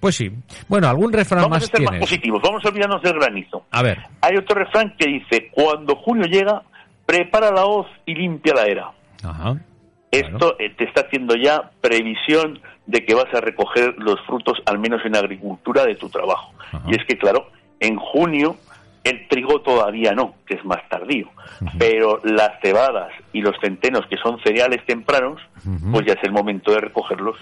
Pues 0.00 0.16
sí. 0.16 0.30
Bueno, 0.68 0.88
algún 0.88 1.12
refrán 1.12 1.42
Vamos 1.42 1.58
a 1.64 1.66
ser 1.66 1.82
más 1.82 2.00
positivos, 2.00 2.40
vamos 2.42 2.64
a 2.64 2.68
olvidarnos 2.68 3.02
del 3.02 3.12
granizo. 3.14 3.64
A 3.70 3.82
ver. 3.82 3.98
Hay 4.20 4.36
otro 4.36 4.56
refrán 4.58 4.94
que 4.98 5.06
dice, 5.06 5.48
cuando 5.52 5.94
junio 5.96 6.26
llega, 6.26 6.62
prepara 7.06 7.52
la 7.52 7.66
hoz 7.66 7.86
y 8.04 8.14
limpia 8.14 8.52
la 8.54 8.64
era. 8.66 8.90
Ajá. 9.22 9.56
Esto 10.12 10.54
eh, 10.60 10.70
te 10.76 10.84
está 10.84 11.00
haciendo 11.00 11.34
ya 11.34 11.72
previsión 11.80 12.60
de 12.86 13.04
que 13.04 13.14
vas 13.14 13.32
a 13.34 13.40
recoger 13.40 13.96
los 13.98 14.20
frutos, 14.26 14.62
al 14.66 14.78
menos 14.78 15.04
en 15.04 15.16
agricultura, 15.16 15.84
de 15.84 15.96
tu 15.96 16.08
trabajo. 16.08 16.52
Ajá. 16.60 16.82
Y 16.86 16.94
es 16.94 17.04
que, 17.06 17.18
claro, 17.18 17.48
en 17.80 17.96
junio 17.96 18.56
El 19.04 19.26
trigo 19.26 19.60
todavía 19.62 20.12
no, 20.12 20.36
que 20.46 20.54
es 20.54 20.64
más 20.64 20.88
tardío. 20.88 21.28
Pero 21.76 22.20
las 22.22 22.60
cebadas 22.60 23.10
y 23.32 23.40
los 23.40 23.56
centenos, 23.60 24.06
que 24.06 24.16
son 24.16 24.38
cereales 24.44 24.84
tempranos, 24.86 25.40
pues 25.90 26.06
ya 26.06 26.12
es 26.12 26.22
el 26.22 26.30
momento 26.30 26.70
de 26.70 26.80
recogerlos. 26.80 27.36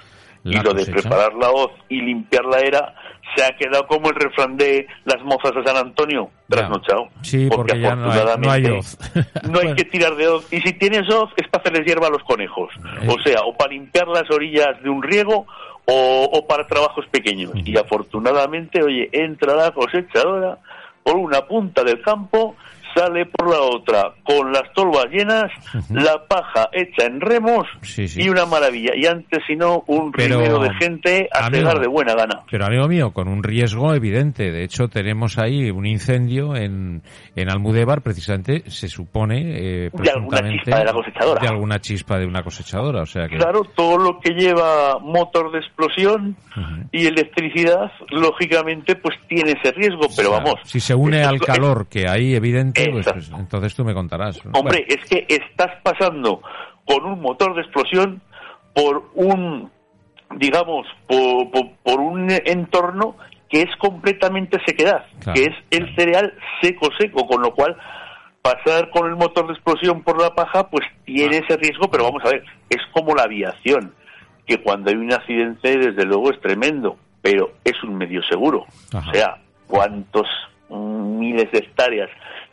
Y 0.44 0.54
lo 0.60 0.72
de 0.72 0.86
preparar 0.86 1.34
la 1.34 1.50
hoz 1.50 1.72
y 1.88 2.00
limpiar 2.00 2.44
la 2.44 2.60
era 2.60 2.94
se 3.34 3.44
ha 3.44 3.56
quedado 3.56 3.86
como 3.86 4.08
el 4.08 4.16
refrán 4.16 4.56
de 4.56 4.86
las 5.04 5.22
mozas 5.22 5.54
de 5.54 5.62
San 5.64 5.76
Antonio, 5.76 6.30
trasnochado. 6.48 7.08
Sí, 7.22 7.48
porque, 7.48 7.78
ya 7.78 7.94
no 7.94 8.50
hay, 8.50 8.66
hoz. 8.66 8.98
no 9.48 9.60
hay 9.60 9.74
que 9.74 9.84
tirar 9.84 10.16
de 10.16 10.28
hoz. 10.28 10.52
Y 10.52 10.60
si 10.60 10.72
tienes 10.72 11.08
hoz, 11.08 11.30
es 11.36 11.46
para 11.48 11.62
hacerles 11.62 11.86
hierba 11.86 12.08
a 12.08 12.10
los 12.10 12.24
conejos. 12.24 12.70
Eh. 13.02 13.08
O 13.08 13.20
sea, 13.22 13.40
o 13.44 13.56
para 13.56 13.72
limpiar 13.72 14.08
las 14.08 14.28
orillas 14.30 14.82
de 14.82 14.90
un 14.90 15.02
riego 15.02 15.46
o, 15.86 16.46
para 16.48 16.66
trabajos 16.66 17.06
pequeños. 17.10 17.52
Y 17.54 17.76
afortunadamente, 17.76 18.82
oye, 18.82 19.08
entra 19.12 19.54
la 19.54 19.72
cosechadora 19.72 20.58
por 21.02 21.16
una 21.16 21.46
punta 21.46 21.82
del 21.82 22.00
campo 22.00 22.56
sale 22.94 23.26
por 23.26 23.50
la 23.50 23.60
otra 23.60 24.12
con 24.24 24.52
las 24.52 24.72
tolvas 24.74 25.06
llenas, 25.10 25.50
la 25.90 26.24
paja 26.26 26.68
hecha 26.72 27.06
en 27.06 27.20
remos 27.20 27.66
y 28.16 28.28
una 28.28 28.46
maravilla. 28.46 28.92
Y 28.96 29.06
antes, 29.06 29.40
si 29.46 29.56
no, 29.56 29.84
un 29.86 30.12
río 30.12 30.58
de 30.58 30.74
gente 30.80 31.28
a 31.32 31.48
pegar 31.50 31.80
de 31.80 31.88
buena 31.88 32.14
gana. 32.14 32.42
Pero, 32.50 32.66
amigo 32.66 32.88
mío, 32.88 33.12
con 33.12 33.28
un 33.28 33.42
riesgo 33.42 33.94
evidente. 33.94 34.50
De 34.50 34.64
hecho, 34.64 34.88
tenemos 34.88 35.38
ahí 35.38 35.70
un 35.70 35.86
incendio 35.86 36.56
en, 36.56 37.02
en 37.36 37.50
Almudévar, 37.50 38.02
precisamente, 38.02 38.62
se 38.70 38.88
supone, 38.88 39.86
eh, 39.86 39.90
de 39.92 40.10
alguna 40.10 40.40
chispa 40.50 40.78
de 40.78 40.84
la 40.84 40.92
cosechadora. 40.92 41.40
De 41.40 41.48
alguna 41.48 41.78
chispa 41.80 42.18
de 42.18 42.26
una 42.26 42.42
cosechadora, 42.42 43.02
o 43.02 43.06
sea 43.06 43.28
que... 43.28 43.36
Claro, 43.36 43.62
todo 43.74 43.98
lo 43.98 44.20
que 44.20 44.32
lleva 44.32 44.98
motor 45.00 45.52
de 45.52 45.58
explosión 45.58 46.36
y 46.92 47.06
electricidad, 47.06 47.90
lógicamente, 48.10 48.96
pues 48.96 49.16
tiene 49.28 49.52
ese 49.52 49.72
riesgo, 49.72 50.06
pero 50.16 50.30
vamos... 50.32 50.54
Si 50.64 50.80
se 50.80 50.94
une 50.94 51.22
al 51.22 51.40
calor 51.40 51.88
que 51.88 52.08
hay 52.08 52.34
evidente 52.34 52.79
pues, 52.88 53.06
pues, 53.12 53.30
entonces 53.30 53.74
tú 53.74 53.84
me 53.84 53.94
contarás. 53.94 54.40
Hombre, 54.52 54.84
es 54.88 55.04
que 55.08 55.26
estás 55.28 55.72
pasando 55.82 56.42
con 56.84 57.04
un 57.04 57.20
motor 57.20 57.54
de 57.54 57.62
explosión 57.62 58.22
por 58.74 59.10
un, 59.14 59.70
digamos, 60.36 60.86
por, 61.06 62.00
un 62.00 62.30
entorno 62.44 63.16
que 63.48 63.62
es 63.62 63.76
completamente 63.78 64.58
sequedad, 64.64 65.04
que 65.34 65.44
es 65.44 65.54
el 65.70 65.94
cereal 65.96 66.34
seco 66.62 66.88
seco, 66.98 67.26
con 67.26 67.42
lo 67.42 67.52
cual 67.54 67.76
pasar 68.42 68.90
con 68.90 69.08
el 69.08 69.16
motor 69.16 69.46
de 69.48 69.54
explosión 69.54 70.02
por 70.02 70.20
la 70.20 70.34
paja, 70.34 70.68
pues 70.68 70.86
tiene 71.04 71.36
ah. 71.36 71.40
ese 71.44 71.56
riesgo, 71.56 71.90
pero 71.90 72.04
vamos 72.04 72.22
a 72.24 72.30
ver, 72.30 72.44
es 72.68 72.80
como 72.92 73.14
la 73.14 73.24
aviación, 73.24 73.94
que 74.46 74.62
cuando 74.62 74.90
hay 74.90 74.96
un 74.96 75.12
accidente, 75.12 75.78
desde 75.78 76.04
luego 76.04 76.30
es 76.30 76.40
tremendo, 76.40 76.96
pero 77.22 77.52
es 77.64 77.82
un 77.82 77.96
medio 77.96 78.22
seguro. 78.22 78.66
O 78.94 79.12
sea, 79.12 79.36
¿cuántos 79.66 80.26
miles 80.70 81.50
de 81.52 81.58
hectáreas 81.58 82.10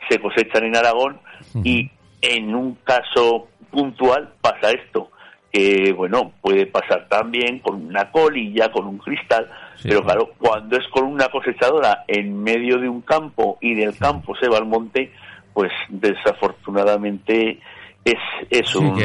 se 0.08 0.20
cosechan 0.20 0.64
en 0.64 0.76
Aragón 0.76 1.20
y 1.62 1.90
en 2.20 2.54
un 2.54 2.76
caso 2.84 3.48
puntual 3.70 4.30
pasa 4.40 4.70
esto 4.70 5.10
que 5.52 5.92
bueno 5.96 6.32
puede 6.40 6.66
pasar 6.66 7.08
también 7.08 7.60
con 7.60 7.86
una 7.86 8.10
colilla 8.10 8.70
con 8.70 8.86
un 8.86 8.98
cristal 8.98 9.50
pero 9.82 10.02
claro 10.02 10.30
cuando 10.38 10.76
es 10.76 10.86
con 10.88 11.04
una 11.04 11.28
cosechadora 11.28 12.04
en 12.06 12.42
medio 12.42 12.78
de 12.78 12.88
un 12.88 13.00
campo 13.02 13.58
y 13.60 13.74
del 13.74 13.96
campo 13.96 14.34
se 14.36 14.48
va 14.48 14.58
al 14.58 14.66
monte 14.66 15.12
pues 15.54 15.72
desafortunadamente 15.88 17.58
es, 18.04 18.18
es 18.50 18.74
un, 18.74 18.98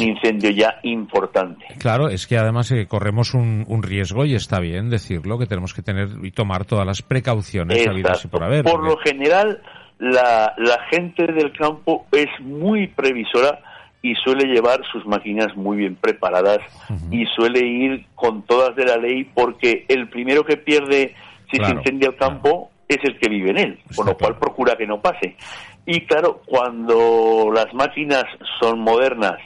incendio 0.00 0.50
ya 0.50 0.78
importante. 0.82 1.66
Claro, 1.78 2.08
es 2.08 2.26
que 2.26 2.38
además 2.38 2.70
eh, 2.72 2.86
corremos 2.86 3.34
un, 3.34 3.82
riesgo 3.82 4.24
y 4.24 4.34
está 4.34 4.58
bien 4.60 4.90
decirlo, 4.90 5.38
que 5.38 5.46
tenemos 5.46 5.74
que 5.74 5.82
tener 5.82 6.08
y 6.22 6.30
tomar 6.30 6.64
todas 6.64 6.86
las 6.86 7.02
precauciones 7.02 7.86
por 8.30 8.42
haber. 8.42 8.64
Por 8.64 8.84
lo 8.84 8.96
general, 8.98 9.60
la, 10.02 10.52
la 10.56 10.78
gente 10.90 11.32
del 11.32 11.52
campo 11.52 12.06
es 12.10 12.28
muy 12.40 12.88
previsora 12.88 13.60
y 14.02 14.16
suele 14.16 14.52
llevar 14.52 14.80
sus 14.90 15.06
máquinas 15.06 15.56
muy 15.56 15.76
bien 15.76 15.94
preparadas 15.94 16.58
y 17.08 17.24
suele 17.26 17.64
ir 17.64 18.06
con 18.16 18.42
todas 18.42 18.74
de 18.74 18.84
la 18.84 18.96
ley 18.96 19.22
porque 19.32 19.84
el 19.86 20.08
primero 20.08 20.44
que 20.44 20.56
pierde 20.56 21.14
si 21.48 21.62
se 21.62 21.70
incendia 21.70 22.08
el 22.08 22.16
campo 22.16 22.70
es 22.88 22.98
el 23.04 23.16
que 23.20 23.28
vive 23.28 23.50
en 23.50 23.58
él, 23.58 23.78
con 23.94 24.06
lo 24.06 24.16
cual 24.16 24.36
procura 24.38 24.74
que 24.76 24.88
no 24.88 25.00
pase. 25.00 25.36
Y 25.86 26.00
claro, 26.00 26.42
cuando 26.46 27.52
las 27.54 27.72
máquinas 27.72 28.24
son 28.60 28.80
modernas 28.80 29.38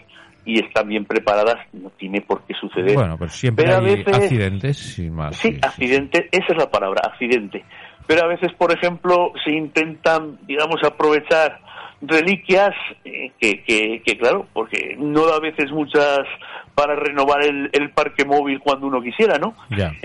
y 0.46 0.64
están 0.64 0.88
bien 0.88 1.04
preparadas, 1.04 1.56
no 1.74 1.90
tiene 1.90 2.22
por 2.22 2.42
qué 2.44 2.54
suceder. 2.54 2.94
Bueno, 2.94 3.16
pero 3.18 3.30
siempre 3.30 3.70
hay 3.70 4.04
accidentes, 4.06 4.78
sin 4.78 5.14
más. 5.14 5.36
Sí, 5.36 5.58
accidente, 5.60 6.28
esa 6.32 6.46
es 6.48 6.56
la 6.56 6.70
palabra, 6.70 7.02
accidente 7.04 7.62
pero 8.06 8.24
a 8.24 8.26
veces, 8.26 8.52
por 8.54 8.72
ejemplo, 8.72 9.32
se 9.44 9.52
intentan, 9.52 10.38
digamos, 10.46 10.82
aprovechar 10.84 11.60
reliquias 12.00 12.74
eh, 13.04 13.32
que, 13.40 13.62
que, 14.04 14.18
claro, 14.18 14.46
porque 14.52 14.96
no 14.98 15.26
da 15.26 15.36
a 15.36 15.40
veces 15.40 15.70
muchas 15.72 16.20
para 16.74 16.94
renovar 16.94 17.42
el, 17.42 17.70
el 17.72 17.90
parque 17.90 18.24
móvil 18.24 18.60
cuando 18.60 18.86
uno 18.86 19.00
quisiera, 19.00 19.38
¿no? 19.38 19.54
Ya. 19.70 19.92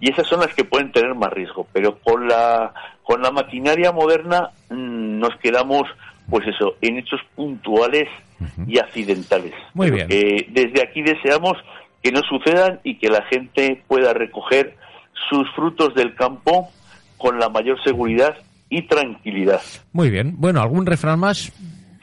Y 0.00 0.10
esas 0.10 0.26
son 0.26 0.40
las 0.40 0.54
que 0.54 0.64
pueden 0.64 0.92
tener 0.92 1.14
más 1.14 1.32
riesgo, 1.32 1.66
pero 1.72 1.98
con 1.98 2.28
la, 2.28 2.72
con 3.02 3.20
la 3.22 3.30
maquinaria 3.30 3.92
moderna 3.92 4.50
mm, 4.70 5.18
nos 5.18 5.34
quedamos, 5.36 5.82
pues 6.30 6.46
eso, 6.46 6.76
en 6.80 6.98
hechos 6.98 7.20
puntuales 7.34 8.08
y 8.68 8.78
accidentales. 8.78 9.52
Muy 9.74 9.90
bien. 9.90 10.06
desde 10.08 10.80
aquí 10.82 11.02
deseamos 11.02 11.58
que 12.02 12.12
no 12.12 12.20
sucedan 12.22 12.78
y 12.84 12.98
que 12.98 13.08
la 13.08 13.22
gente 13.22 13.82
pueda 13.88 14.12
recoger 14.12 14.76
sus 15.28 15.50
frutos 15.56 15.94
del 15.94 16.14
campo 16.14 16.68
con 17.18 17.38
la 17.38 17.48
mayor 17.48 17.82
seguridad 17.82 18.36
y 18.70 18.82
tranquilidad. 18.82 19.60
Muy 19.92 20.10
bien. 20.10 20.34
Bueno, 20.38 20.60
¿algún 20.60 20.86
refrán 20.86 21.18
más? 21.20 21.52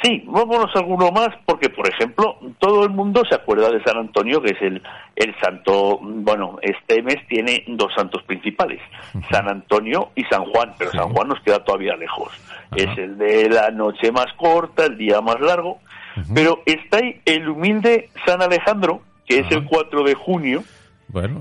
Sí, 0.04 0.24
vámonos 0.28 0.70
a 0.76 0.80
alguno 0.80 1.10
más, 1.12 1.30
porque, 1.46 1.70
por 1.70 1.88
ejemplo, 1.88 2.38
todo 2.60 2.84
el 2.84 2.92
mundo 2.92 3.24
se 3.28 3.34
acuerda 3.34 3.72
de 3.72 3.82
San 3.84 3.98
Antonio, 3.98 4.42
que 4.42 4.52
es 4.52 4.62
el, 4.62 4.82
el 5.16 5.34
santo, 5.42 6.00
bueno, 6.02 6.58
este 6.62 7.02
mes 7.02 7.18
tiene 7.28 7.64
dos 7.70 7.92
santos 7.96 8.22
principales, 8.24 8.82
San 9.32 9.50
Antonio 9.50 10.12
y 10.16 10.24
San 10.26 10.44
Juan, 10.46 10.74
pero 10.78 10.92
San 10.92 11.10
Juan 11.10 11.30
nos 11.30 11.42
queda 11.42 11.64
todavía 11.64 11.96
lejos. 11.96 12.32
Es 12.76 12.96
el 12.98 13.18
de 13.18 13.50
la 13.50 13.72
noche 13.72 14.12
más 14.12 14.32
corta, 14.34 14.86
el 14.86 14.98
día 14.98 15.22
más 15.22 15.40
largo, 15.40 15.80
pero 16.34 16.62
está 16.66 16.98
ahí 16.98 17.22
el 17.26 17.50
humilde 17.50 18.10
San 18.26 18.42
Alejandro, 18.42 19.02
que 19.26 19.40
es 19.40 19.52
el 19.52 19.66
4 19.66 20.04
de 20.04 20.14
junio, 20.14 20.64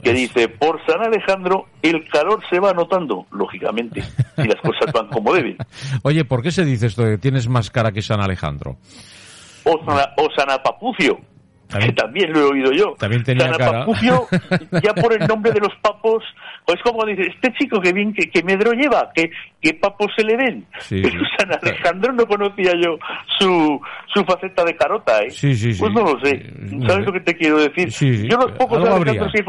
que 0.02 0.12
dice, 0.12 0.49
por 0.49 0.81
San 0.87 1.02
Alejandro 1.02 1.66
el 1.83 2.09
calor 2.09 2.43
se 2.49 2.61
va 2.61 2.73
notando, 2.73 3.26
lógicamente, 3.33 4.02
y 4.37 4.45
las 4.45 4.61
cosas 4.61 4.93
van 4.93 5.09
como 5.09 5.35
deben. 5.35 5.57
Oye, 6.02 6.25
¿por 6.25 6.43
qué 6.43 6.50
se 6.50 6.64
dice 6.64 6.87
esto 6.87 7.02
de 7.02 7.19
tienes 7.19 7.49
más 7.49 7.71
cara 7.71 7.93
que 7.93 8.02
San 8.02 8.21
Alejandro? 8.21 8.76
O 9.64 9.85
San, 9.85 9.99
o 10.16 10.28
San 10.37 10.50
Apapucio, 10.50 11.19
que 11.78 11.93
también 11.97 12.33
lo 12.33 12.40
he 12.40 12.45
oído 12.45 12.73
yo. 12.73 12.95
También 12.99 13.23
tenía 13.23 13.52
San 13.52 13.62
Apapucio, 13.62 14.26
ya 14.83 14.95
por 14.95 15.12
el 15.12 15.26
nombre 15.26 15.52
de 15.52 15.61
los 15.61 15.75
papos, 15.81 16.23
es 16.66 16.83
como 16.83 17.04
dice, 17.04 17.23
este 17.23 17.52
chico 17.59 17.81
que 17.81 17.93
bien, 17.93 18.12
que, 18.14 18.43
medro 18.43 18.73
lleva, 18.73 19.11
que, 19.14 19.31
que 19.61 19.75
papos 19.75 20.11
se 20.16 20.25
le 20.25 20.37
ven. 20.37 20.66
Pero 20.88 21.21
San 21.38 21.52
Alejandro 21.52 22.12
no 22.12 22.26
conocía 22.26 22.73
yo 22.81 22.99
su, 23.38 23.81
su 24.12 24.25
faceta 24.25 24.64
de 24.64 24.76
carota, 24.76 25.23
¿eh? 25.23 25.31
Sí, 25.31 25.54
sí, 25.54 25.75
pues 25.78 25.93
no 25.93 26.02
lo 26.02 26.21
sé. 26.21 26.43
¿Sabes 26.87 27.07
lo 27.07 27.12
que 27.12 27.21
te 27.21 27.37
quiero 27.37 27.59
decir? 27.59 27.88
Yo 28.28 28.37
los 28.37 28.52
pocos 28.52 28.78
Alejandros 28.78 29.33
sí 29.33 29.43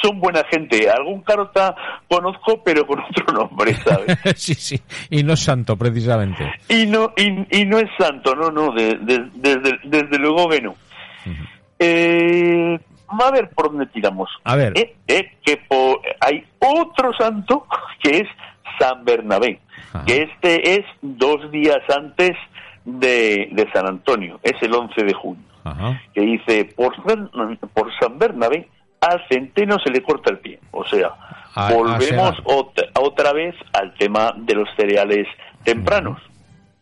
son 0.00 0.20
buena 0.20 0.42
gente. 0.50 0.88
Algún 0.90 1.20
carota 1.22 1.74
conozco, 2.08 2.62
pero 2.64 2.86
con 2.86 3.00
otro 3.00 3.34
nombre, 3.34 3.74
¿sabes? 3.74 4.18
sí, 4.36 4.54
sí. 4.54 4.80
Y 5.10 5.22
no 5.22 5.34
es 5.34 5.40
santo, 5.40 5.76
precisamente. 5.76 6.50
Y 6.68 6.86
no, 6.86 7.12
y, 7.16 7.64
no 7.64 7.78
es 7.78 7.88
santo, 7.98 8.34
no, 8.34 8.50
no. 8.50 8.72
desde, 8.72 9.78
desde 9.84 10.18
luego 10.18 10.48
que 10.48 10.60
no. 10.60 10.74
Eh, 11.78 12.78
a 13.08 13.30
ver 13.30 13.50
por 13.50 13.70
dónde 13.70 13.86
tiramos. 13.86 14.30
A 14.44 14.56
ver. 14.56 14.72
Eh, 14.76 14.94
eh, 15.08 15.32
que 15.44 15.60
hay 16.20 16.44
otro 16.58 17.12
santo 17.14 17.66
que 18.02 18.18
es 18.18 18.28
San 18.78 19.04
Bernabé, 19.04 19.60
que 20.06 20.22
este 20.22 20.76
es 20.76 20.86
dos 21.02 21.50
días 21.50 21.80
antes 21.94 22.36
de, 22.84 23.48
de, 23.52 23.70
San 23.72 23.86
Antonio, 23.86 24.40
es 24.42 24.54
el 24.62 24.74
11 24.74 25.04
de 25.04 25.12
junio, 25.12 25.44
que 26.14 26.20
dice, 26.20 26.64
por, 26.64 26.94
por 27.74 27.92
San 27.98 28.18
Bernabé 28.18 28.68
al 29.00 29.26
centeno 29.28 29.78
se 29.78 29.90
le 29.90 30.02
corta 30.02 30.30
el 30.30 30.38
pie. 30.38 30.60
O 30.70 30.84
sea, 30.84 31.12
volvemos 31.70 32.36
otra, 32.44 33.32
vez 33.32 33.54
al 33.72 33.94
tema 33.94 34.32
de 34.36 34.54
los 34.54 34.68
cereales 34.76 35.26
tempranos, 35.64 36.20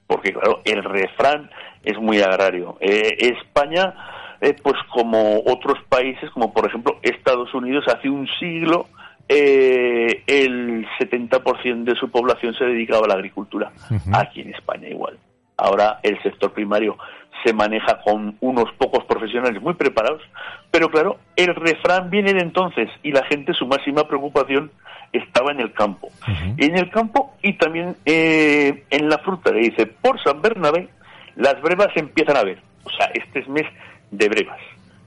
porque 0.07 0.33
claro, 0.33 0.61
el 0.64 0.83
refrán 0.85 1.50
es 1.85 1.97
muy 1.99 2.21
agrario. 2.21 2.76
Eh, 2.81 3.17
España 3.19 3.95
eh, 4.40 4.54
pues 4.62 4.76
como 4.92 5.42
otros 5.47 5.78
países, 5.88 6.30
como 6.30 6.52
por 6.52 6.66
ejemplo 6.66 6.99
Estados 7.02 7.52
Unidos, 7.54 7.85
hace 7.88 8.09
un 8.09 8.28
siglo 8.38 8.87
eh, 9.28 10.23
el 10.26 10.87
70% 10.99 11.85
de 11.85 11.95
su 11.97 12.11
población 12.11 12.54
se 12.54 12.64
dedicaba 12.64 13.04
a 13.04 13.09
la 13.09 13.14
agricultura. 13.14 13.73
Aquí 14.12 14.40
en 14.40 14.54
España 14.54 14.88
igual. 14.88 15.18
Ahora 15.57 15.99
el 16.02 16.23
sector 16.23 16.52
primario 16.52 16.97
se 17.45 17.52
maneja 17.52 18.00
con 18.02 18.37
unos 18.40 18.73
pocos 18.78 19.04
profesionales 19.04 19.61
muy 19.61 19.75
preparados, 19.75 20.23
pero 20.71 20.88
claro, 20.88 21.18
el 21.37 21.54
refrán 21.54 22.11
viene 22.11 22.33
de 22.33 22.40
entonces 22.40 22.88
y 23.02 23.12
la 23.12 23.25
gente 23.25 23.52
su 23.54 23.66
máxima 23.66 24.07
preocupación 24.09 24.71
estaba 25.12 25.52
en 25.52 25.61
el 25.61 25.73
campo. 25.73 26.09
En 26.57 26.76
el 26.76 26.90
campo 26.90 27.35
y 27.42 27.54
también 27.54 27.97
eh, 28.07 28.85
en 28.90 29.09
la 29.09 29.18
fruta, 29.18 29.50
le 29.50 29.61
dice, 29.61 29.87
por 29.87 30.23
San 30.23 30.40
Bernabé 30.40 30.88
las 31.37 31.61
brevas 31.61 31.88
empiezan 31.95 32.37
a 32.37 32.45
ver, 32.45 32.61
o 32.85 32.90
sea, 32.90 33.07
este 33.14 33.40
es 33.40 33.49
mes 33.49 33.66
de 34.10 34.28
brevas, 34.28 34.60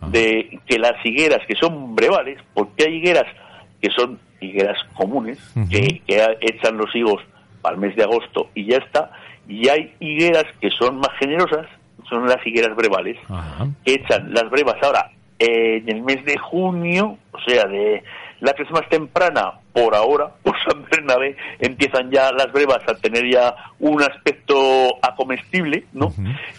de 0.08 0.60
que 0.66 0.80
las 0.80 1.04
higueras 1.06 1.40
que 1.48 1.56
son 1.56 1.96
brevales, 1.96 2.40
porque 2.54 2.86
hay 2.86 2.96
higueras 2.96 3.26
que 3.82 3.90
son 3.92 4.20
higueras 4.40 4.78
comunes, 4.94 5.40
que, 5.70 6.02
que 6.08 6.38
echan 6.42 6.78
los 6.78 6.94
higos 6.96 7.22
al 7.64 7.78
mes 7.78 7.96
de 7.96 8.04
agosto 8.04 8.50
y 8.56 8.66
ya 8.66 8.78
está, 8.78 9.12
y 9.48 9.68
hay 9.70 9.94
higueras 10.00 10.46
que 10.60 10.70
son 10.72 10.98
más 10.98 11.12
generosas, 11.20 11.68
son 12.10 12.28
las 12.28 12.46
higueras 12.46 12.76
brevales, 12.76 13.18
que 13.86 13.94
echan 13.94 14.34
las 14.34 14.50
brevas 14.50 14.76
ahora 14.82 15.12
en 15.40 15.90
el 15.90 16.02
mes 16.04 16.24
de 16.26 16.38
junio, 16.38 17.18
o 17.32 17.40
sea, 17.42 17.66
de 17.66 18.04
la 18.42 18.54
que 18.54 18.64
es 18.64 18.72
más 18.72 18.88
temprana, 18.90 19.54
por 19.74 19.96
ahora, 19.96 20.32
por 20.44 20.56
San 20.64 20.84
Bernabé, 20.90 21.38
empiezan 21.60 22.12
ya 22.12 22.32
las 22.32 22.52
brevas 22.52 22.82
a 22.88 22.96
tener 22.96 23.30
ya 23.32 23.56
un 23.80 24.02
aspecto 24.02 24.56
acomestible, 25.02 25.86
¿no? 25.94 26.14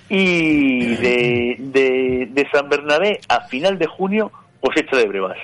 Y 0.08 0.96
de, 0.96 1.56
de, 1.58 2.28
de 2.30 2.50
San 2.50 2.68
Bernabé 2.68 3.20
a 3.28 3.42
final 3.42 3.78
de 3.78 3.86
junio, 3.86 4.32
cosecha 4.60 4.96
de 4.96 5.06
brevas. 5.06 5.36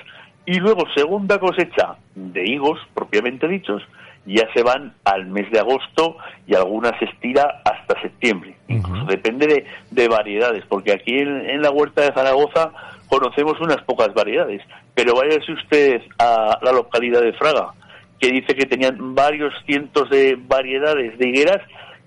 Y 0.45 0.59
luego 0.59 0.85
segunda 0.95 1.37
cosecha 1.39 1.97
de 2.15 2.43
higos, 2.43 2.79
propiamente 2.95 3.47
dichos, 3.47 3.83
ya 4.25 4.51
se 4.53 4.63
van 4.63 4.93
al 5.05 5.25
mes 5.27 5.49
de 5.51 5.59
agosto 5.59 6.17
y 6.47 6.55
algunas 6.55 6.97
se 6.99 7.05
estira 7.05 7.61
hasta 7.63 7.99
septiembre. 8.01 8.55
Incluso 8.67 9.05
depende 9.05 9.65
de, 9.89 10.07
variedades, 10.07 10.63
porque 10.67 10.93
aquí 10.93 11.17
en, 11.17 11.61
la 11.61 11.71
huerta 11.71 12.01
de 12.01 12.13
Zaragoza 12.13 12.71
conocemos 13.09 13.59
unas 13.59 13.81
pocas 13.83 14.13
variedades, 14.13 14.61
pero 14.93 15.15
váyase 15.15 15.51
usted 15.51 16.01
a 16.19 16.57
la 16.61 16.71
localidad 16.71 17.21
de 17.21 17.33
Fraga, 17.33 17.73
que 18.19 18.31
dice 18.31 18.55
que 18.55 18.65
tenían 18.65 19.15
varios 19.15 19.53
cientos 19.65 20.09
de 20.09 20.37
variedades 20.39 21.17
de 21.17 21.29
higueras 21.29 21.61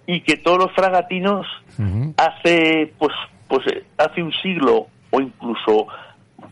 y 0.06 0.20
que 0.20 0.36
todos 0.36 0.58
los 0.58 0.72
fragatinos 0.72 1.46
hace 2.16 2.92
pues 2.98 3.12
pues 3.48 3.66
hace 3.98 4.22
un 4.22 4.32
siglo 4.42 4.86
o 5.10 5.20
incluso 5.20 5.86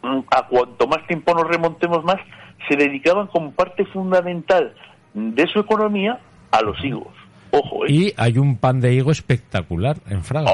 mm, 0.02 0.20
a 0.30 0.46
cuanto 0.46 0.86
más 0.86 1.06
tiempo 1.06 1.34
nos 1.34 1.46
remontemos 1.46 2.04
más 2.04 2.18
se 2.68 2.76
dedicaban 2.76 3.26
como 3.28 3.52
parte 3.52 3.84
fundamental 3.86 4.74
de 5.14 5.46
su 5.48 5.60
economía 5.60 6.18
a 6.50 6.62
los 6.62 6.82
higos. 6.84 7.08
Ojo, 7.52 7.86
¿eh? 7.86 7.92
Y 7.92 8.14
hay 8.16 8.38
un 8.38 8.56
pan 8.56 8.80
de 8.80 8.94
higo 8.94 9.10
espectacular 9.10 9.96
en 10.08 10.22
Fraga. 10.22 10.50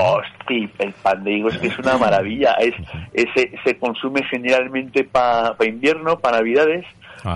Hostia, 0.47 0.69
el 0.79 0.93
pan 0.93 1.25
de 1.25 1.33
higo 1.33 1.49
es 1.49 1.59
que 1.59 1.67
es 1.69 1.79
una 1.79 1.97
maravilla. 1.99 2.53
Es, 2.53 2.75
ese, 3.13 3.53
se 3.65 3.79
consume 3.79 4.23
generalmente 4.25 5.05
para 5.05 5.55
invierno, 5.65 6.19
para 6.19 6.39
navidades, 6.39 6.85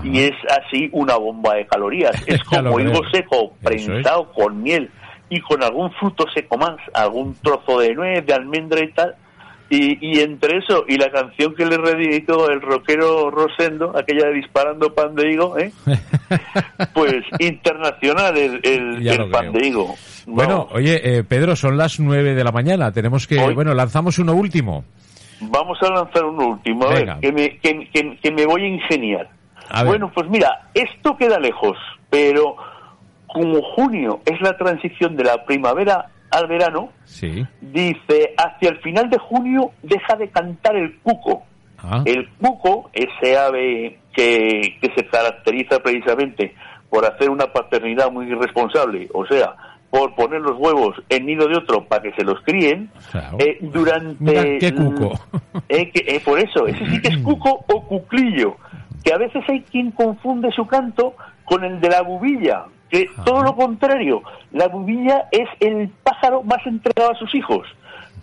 y 0.04 0.20
es 0.20 0.36
así 0.48 0.88
una 0.92 1.16
bomba 1.16 1.54
de 1.54 1.66
calorías. 1.66 2.12
Es 2.26 2.42
como 2.44 2.78
higo 2.78 3.02
seco, 3.12 3.54
prensado 3.62 4.32
con 4.32 4.62
miel 4.62 4.90
y 5.28 5.40
con 5.40 5.62
algún 5.62 5.90
fruto 5.92 6.24
seco 6.32 6.58
más, 6.58 6.76
algún 6.92 7.34
trozo 7.42 7.80
de 7.80 7.94
nuez, 7.94 8.26
de 8.26 8.34
almendra 8.34 8.82
y 8.84 8.92
tal 8.92 9.16
y, 9.72 10.20
entre 10.20 10.58
eso 10.58 10.84
y 10.88 10.96
la 10.96 11.10
canción 11.10 11.54
que 11.54 11.64
le 11.64 11.78
redicó 11.78 12.50
el 12.50 12.60
rockero 12.60 13.30
Rosendo, 13.30 13.96
aquella 13.96 14.26
de 14.26 14.34
Disparando 14.34 14.92
Pan 14.92 15.14
de 15.14 15.30
Higo, 15.30 15.56
¿eh? 15.58 15.70
pues 16.94 17.22
internacional 17.38 18.36
el, 18.36 18.60
el, 18.64 19.30
Pan 19.30 19.52
de 19.52 19.68
Higo. 19.68 19.94
Bueno, 20.26 20.66
oye, 20.72 21.18
eh, 21.18 21.22
Pedro, 21.22 21.54
son 21.54 21.76
las 21.76 22.00
nueve 22.00 22.34
de 22.34 22.42
la 22.42 22.50
mañana. 22.50 22.90
Tenemos 22.90 23.28
que, 23.28 23.38
bueno, 23.52 23.72
lanzamos 23.72 24.18
uno 24.18 24.34
último. 24.34 24.84
Vamos 25.40 25.78
a 25.82 25.90
lanzar 25.90 26.24
uno 26.24 26.48
último, 26.48 26.86
a 26.86 26.94
ver, 26.94 27.16
que 27.20 27.32
me, 27.32 27.58
que, 27.58 28.18
que, 28.20 28.32
me 28.32 28.44
voy 28.46 28.64
a 28.64 28.68
ingeniar. 28.68 29.28
bueno, 29.86 30.10
pues 30.12 30.28
mira, 30.28 30.68
esto 30.74 31.16
queda 31.16 31.38
lejos, 31.38 31.78
pero 32.10 32.56
como 33.28 33.62
junio 33.62 34.20
es 34.26 34.40
la 34.40 34.56
transición 34.56 35.16
de 35.16 35.24
la 35.24 35.44
primavera 35.44 36.10
al 36.30 36.46
verano, 36.46 36.90
sí. 37.04 37.44
dice, 37.60 38.34
hacia 38.36 38.70
el 38.70 38.78
final 38.78 39.10
de 39.10 39.18
junio 39.18 39.72
deja 39.82 40.16
de 40.16 40.28
cantar 40.28 40.76
el 40.76 40.98
cuco. 41.00 41.44
Ah. 41.78 42.02
El 42.04 42.28
cuco, 42.40 42.90
ese 42.92 43.36
ave 43.36 43.98
que, 44.12 44.76
que 44.80 44.92
se 44.94 45.06
caracteriza 45.06 45.80
precisamente 45.80 46.54
por 46.90 47.04
hacer 47.04 47.30
una 47.30 47.46
paternidad 47.46 48.10
muy 48.10 48.26
irresponsable, 48.26 49.08
o 49.14 49.24
sea, 49.26 49.54
por 49.90 50.14
poner 50.14 50.40
los 50.40 50.56
huevos 50.58 50.96
en 51.08 51.26
nido 51.26 51.48
de 51.48 51.56
otro 51.56 51.84
para 51.84 52.02
que 52.02 52.12
se 52.12 52.24
los 52.24 52.40
críen, 52.42 52.90
eh, 53.38 53.58
durante... 53.60 54.58
¿Qué 54.58 54.74
cuco? 54.74 55.12
Eh, 55.68 55.88
eh, 55.94 56.20
por 56.24 56.36
eso, 56.40 56.66
ese 56.66 56.84
sí 56.86 57.00
que 57.00 57.08
es 57.08 57.18
cuco 57.18 57.64
o 57.68 57.82
cuclillo, 57.86 58.56
que 59.04 59.12
a 59.12 59.18
veces 59.18 59.44
hay 59.48 59.60
quien 59.62 59.92
confunde 59.92 60.50
su 60.50 60.66
canto 60.66 61.14
con 61.44 61.62
el 61.64 61.80
de 61.80 61.88
la 61.88 62.02
bubilla, 62.02 62.64
que 62.90 63.08
todo 63.24 63.42
lo 63.42 63.54
contrario, 63.54 64.22
la 64.52 64.68
bubilla 64.68 65.28
es 65.30 65.48
el 65.60 65.88
pájaro 66.02 66.42
más 66.42 66.64
entregado 66.66 67.12
a 67.12 67.14
sus 67.14 67.34
hijos, 67.34 67.66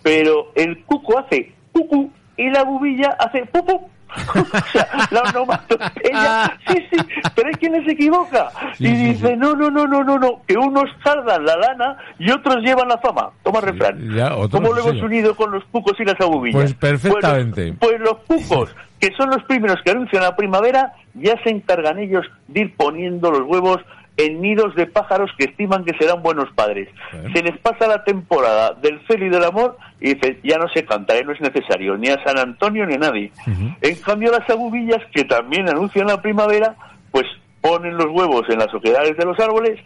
pero 0.03 0.51
el 0.55 0.83
cuco 0.83 1.19
hace 1.19 1.53
cucu 1.71 2.11
y 2.35 2.49
la 2.49 2.63
bubilla 2.63 3.15
hace 3.19 3.45
pupu. 3.45 3.89
o 4.35 4.71
sea, 4.71 4.87
la 5.11 5.21
onomatopeya, 5.21 6.57
sí, 6.65 6.77
sí, 6.89 6.97
pero 7.35 7.49
hay 7.49 7.55
quien 7.55 7.85
se 7.85 7.91
equivoca 7.91 8.49
y 8.79 8.89
dice, 8.89 9.35
no, 9.35 9.53
no, 9.53 9.69
no, 9.69 9.85
no, 9.85 10.01
no, 10.01 10.17
no, 10.17 10.41
que 10.47 10.57
unos 10.57 10.85
cardan 11.03 11.45
la 11.45 11.57
lana 11.57 11.97
y 12.17 12.31
otros 12.31 12.63
llevan 12.63 12.87
la 12.87 12.97
fama. 12.99 13.31
Toma 13.43 13.59
refrán. 13.59 13.99
¿Cómo 14.49 14.73
lo 14.73 14.79
hemos 14.79 15.03
unido 15.03 15.35
con 15.35 15.51
los 15.51 15.63
cucos 15.65 15.99
y 15.99 16.05
las 16.05 16.19
abubillas? 16.21 16.55
Pues 16.55 16.73
perfectamente. 16.73 17.73
Pues, 17.73 17.95
pues 17.97 17.99
los 17.99 18.17
cucos, 18.19 18.75
que 18.97 19.11
son 19.17 19.29
los 19.29 19.43
primeros 19.43 19.77
que 19.83 19.91
anuncian 19.91 20.23
la 20.23 20.37
primavera, 20.37 20.93
ya 21.13 21.35
se 21.43 21.49
encargan 21.49 21.99
ellos 21.99 22.25
de 22.47 22.61
ir 22.61 22.75
poniendo 22.77 23.29
los 23.29 23.41
huevos 23.41 23.81
en 24.17 24.41
nidos 24.41 24.75
de 24.75 24.87
pájaros 24.87 25.31
que 25.37 25.45
estiman 25.45 25.85
que 25.85 25.95
serán 25.97 26.23
buenos 26.23 26.51
padres. 26.53 26.89
Se 27.33 27.43
les 27.43 27.57
pasa 27.59 27.87
la 27.87 28.03
temporada 28.03 28.73
del 28.73 28.99
celo 29.07 29.27
y 29.27 29.29
del 29.29 29.43
amor 29.43 29.77
y 30.01 30.15
dicen, 30.15 30.39
ya 30.43 30.57
no 30.57 30.67
se 30.69 30.83
canta, 30.83 31.13
no 31.21 31.31
es 31.31 31.41
necesario, 31.41 31.95
ni 31.97 32.09
a 32.09 32.23
San 32.23 32.37
Antonio 32.37 32.85
ni 32.85 32.95
a 32.95 32.97
nadie. 32.97 33.31
En 33.81 33.95
cambio, 33.97 34.31
las 34.31 34.49
abubillas, 34.49 35.03
que 35.13 35.23
también 35.23 35.69
anuncian 35.69 36.07
la 36.07 36.21
primavera, 36.21 36.75
pues 37.11 37.25
ponen 37.61 37.95
los 37.95 38.07
huevos 38.07 38.43
en 38.49 38.59
las 38.59 38.73
oquedades 38.73 39.15
de 39.17 39.25
los 39.25 39.39
árboles 39.39 39.79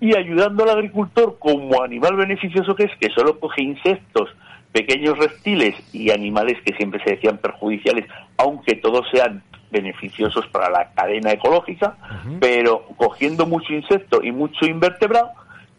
y 0.00 0.16
ayudando 0.16 0.64
al 0.64 0.70
agricultor 0.70 1.38
como 1.38 1.82
animal 1.82 2.16
beneficioso 2.16 2.74
que 2.74 2.84
es, 2.84 2.90
que 3.00 3.10
solo 3.10 3.38
coge 3.38 3.62
insectos, 3.62 4.28
pequeños 4.74 5.16
reptiles 5.16 5.76
y 5.92 6.10
animales 6.10 6.58
que 6.64 6.74
siempre 6.74 7.00
se 7.04 7.12
decían 7.12 7.38
perjudiciales, 7.38 8.06
aunque 8.36 8.74
todos 8.74 9.06
sean 9.12 9.40
beneficiosos 9.70 10.48
para 10.48 10.68
la 10.68 10.90
cadena 10.94 11.30
ecológica, 11.30 11.96
pero 12.40 12.84
cogiendo 12.96 13.46
mucho 13.46 13.72
insecto 13.72 14.20
y 14.20 14.32
mucho 14.32 14.66
invertebrado, 14.66 15.30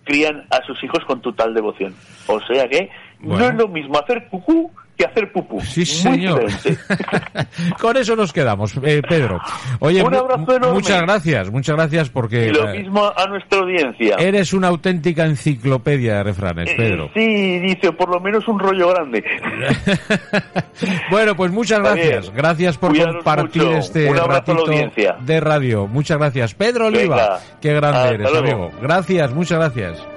crían 0.05 0.45
a 0.49 0.62
sus 0.65 0.81
hijos 0.81 1.03
con 1.03 1.21
total 1.21 1.53
devoción. 1.53 1.93
O 2.27 2.39
sea 2.39 2.69
que 2.69 2.89
no 3.19 3.38
es 3.45 3.55
lo 3.55 3.67
mismo 3.67 3.99
hacer 3.99 4.29
cucú 4.29 4.71
que 4.95 5.05
hacer 5.05 5.31
pupú. 5.31 5.62
Sí, 5.62 5.86
señor. 5.86 6.45
Con 7.79 7.97
eso 7.97 8.15
nos 8.15 8.31
quedamos, 8.31 8.73
eh, 8.84 9.01
Pedro. 9.08 9.39
Oye, 9.79 10.03
muchas 10.03 11.01
gracias, 11.01 11.51
muchas 11.51 11.75
gracias 11.75 12.10
porque... 12.10 12.47
Y 12.47 12.51
lo 12.51 12.67
mismo 12.67 13.12
a 13.15 13.27
nuestra 13.27 13.60
audiencia. 13.60 14.15
Eres 14.17 14.53
una 14.53 14.69
auténtica 14.69 15.25
enciclopedia 15.25 16.15
de 16.17 16.23
refranes, 16.23 16.69
eh, 16.69 16.75
Pedro. 16.77 17.10
sí, 17.13 17.60
dice, 17.60 17.91
por 17.91 18.10
lo 18.10 18.19
menos 18.19 18.47
un 18.47 18.60
rollo 18.60 18.89
grande. 18.89 19.23
bueno, 21.12 21.36
pues 21.36 21.51
muchas 21.51 21.79
gracias. 21.79 22.31
Gracias 22.31 22.77
por 22.77 22.97
compartir 22.97 23.63
este 23.63 24.13
ratito 24.13 24.65
de 25.21 25.39
radio. 25.39 25.88
Muchas 25.88 26.17
gracias. 26.17 26.53
Pedro 26.53 26.88
Oliva, 26.88 27.39
qué 27.62 27.73
grande 27.73 28.15
eres, 28.15 28.34
amigo. 28.34 28.71
Gracias, 28.81 29.31
muchas 29.34 29.60
gracias. 29.60 30.14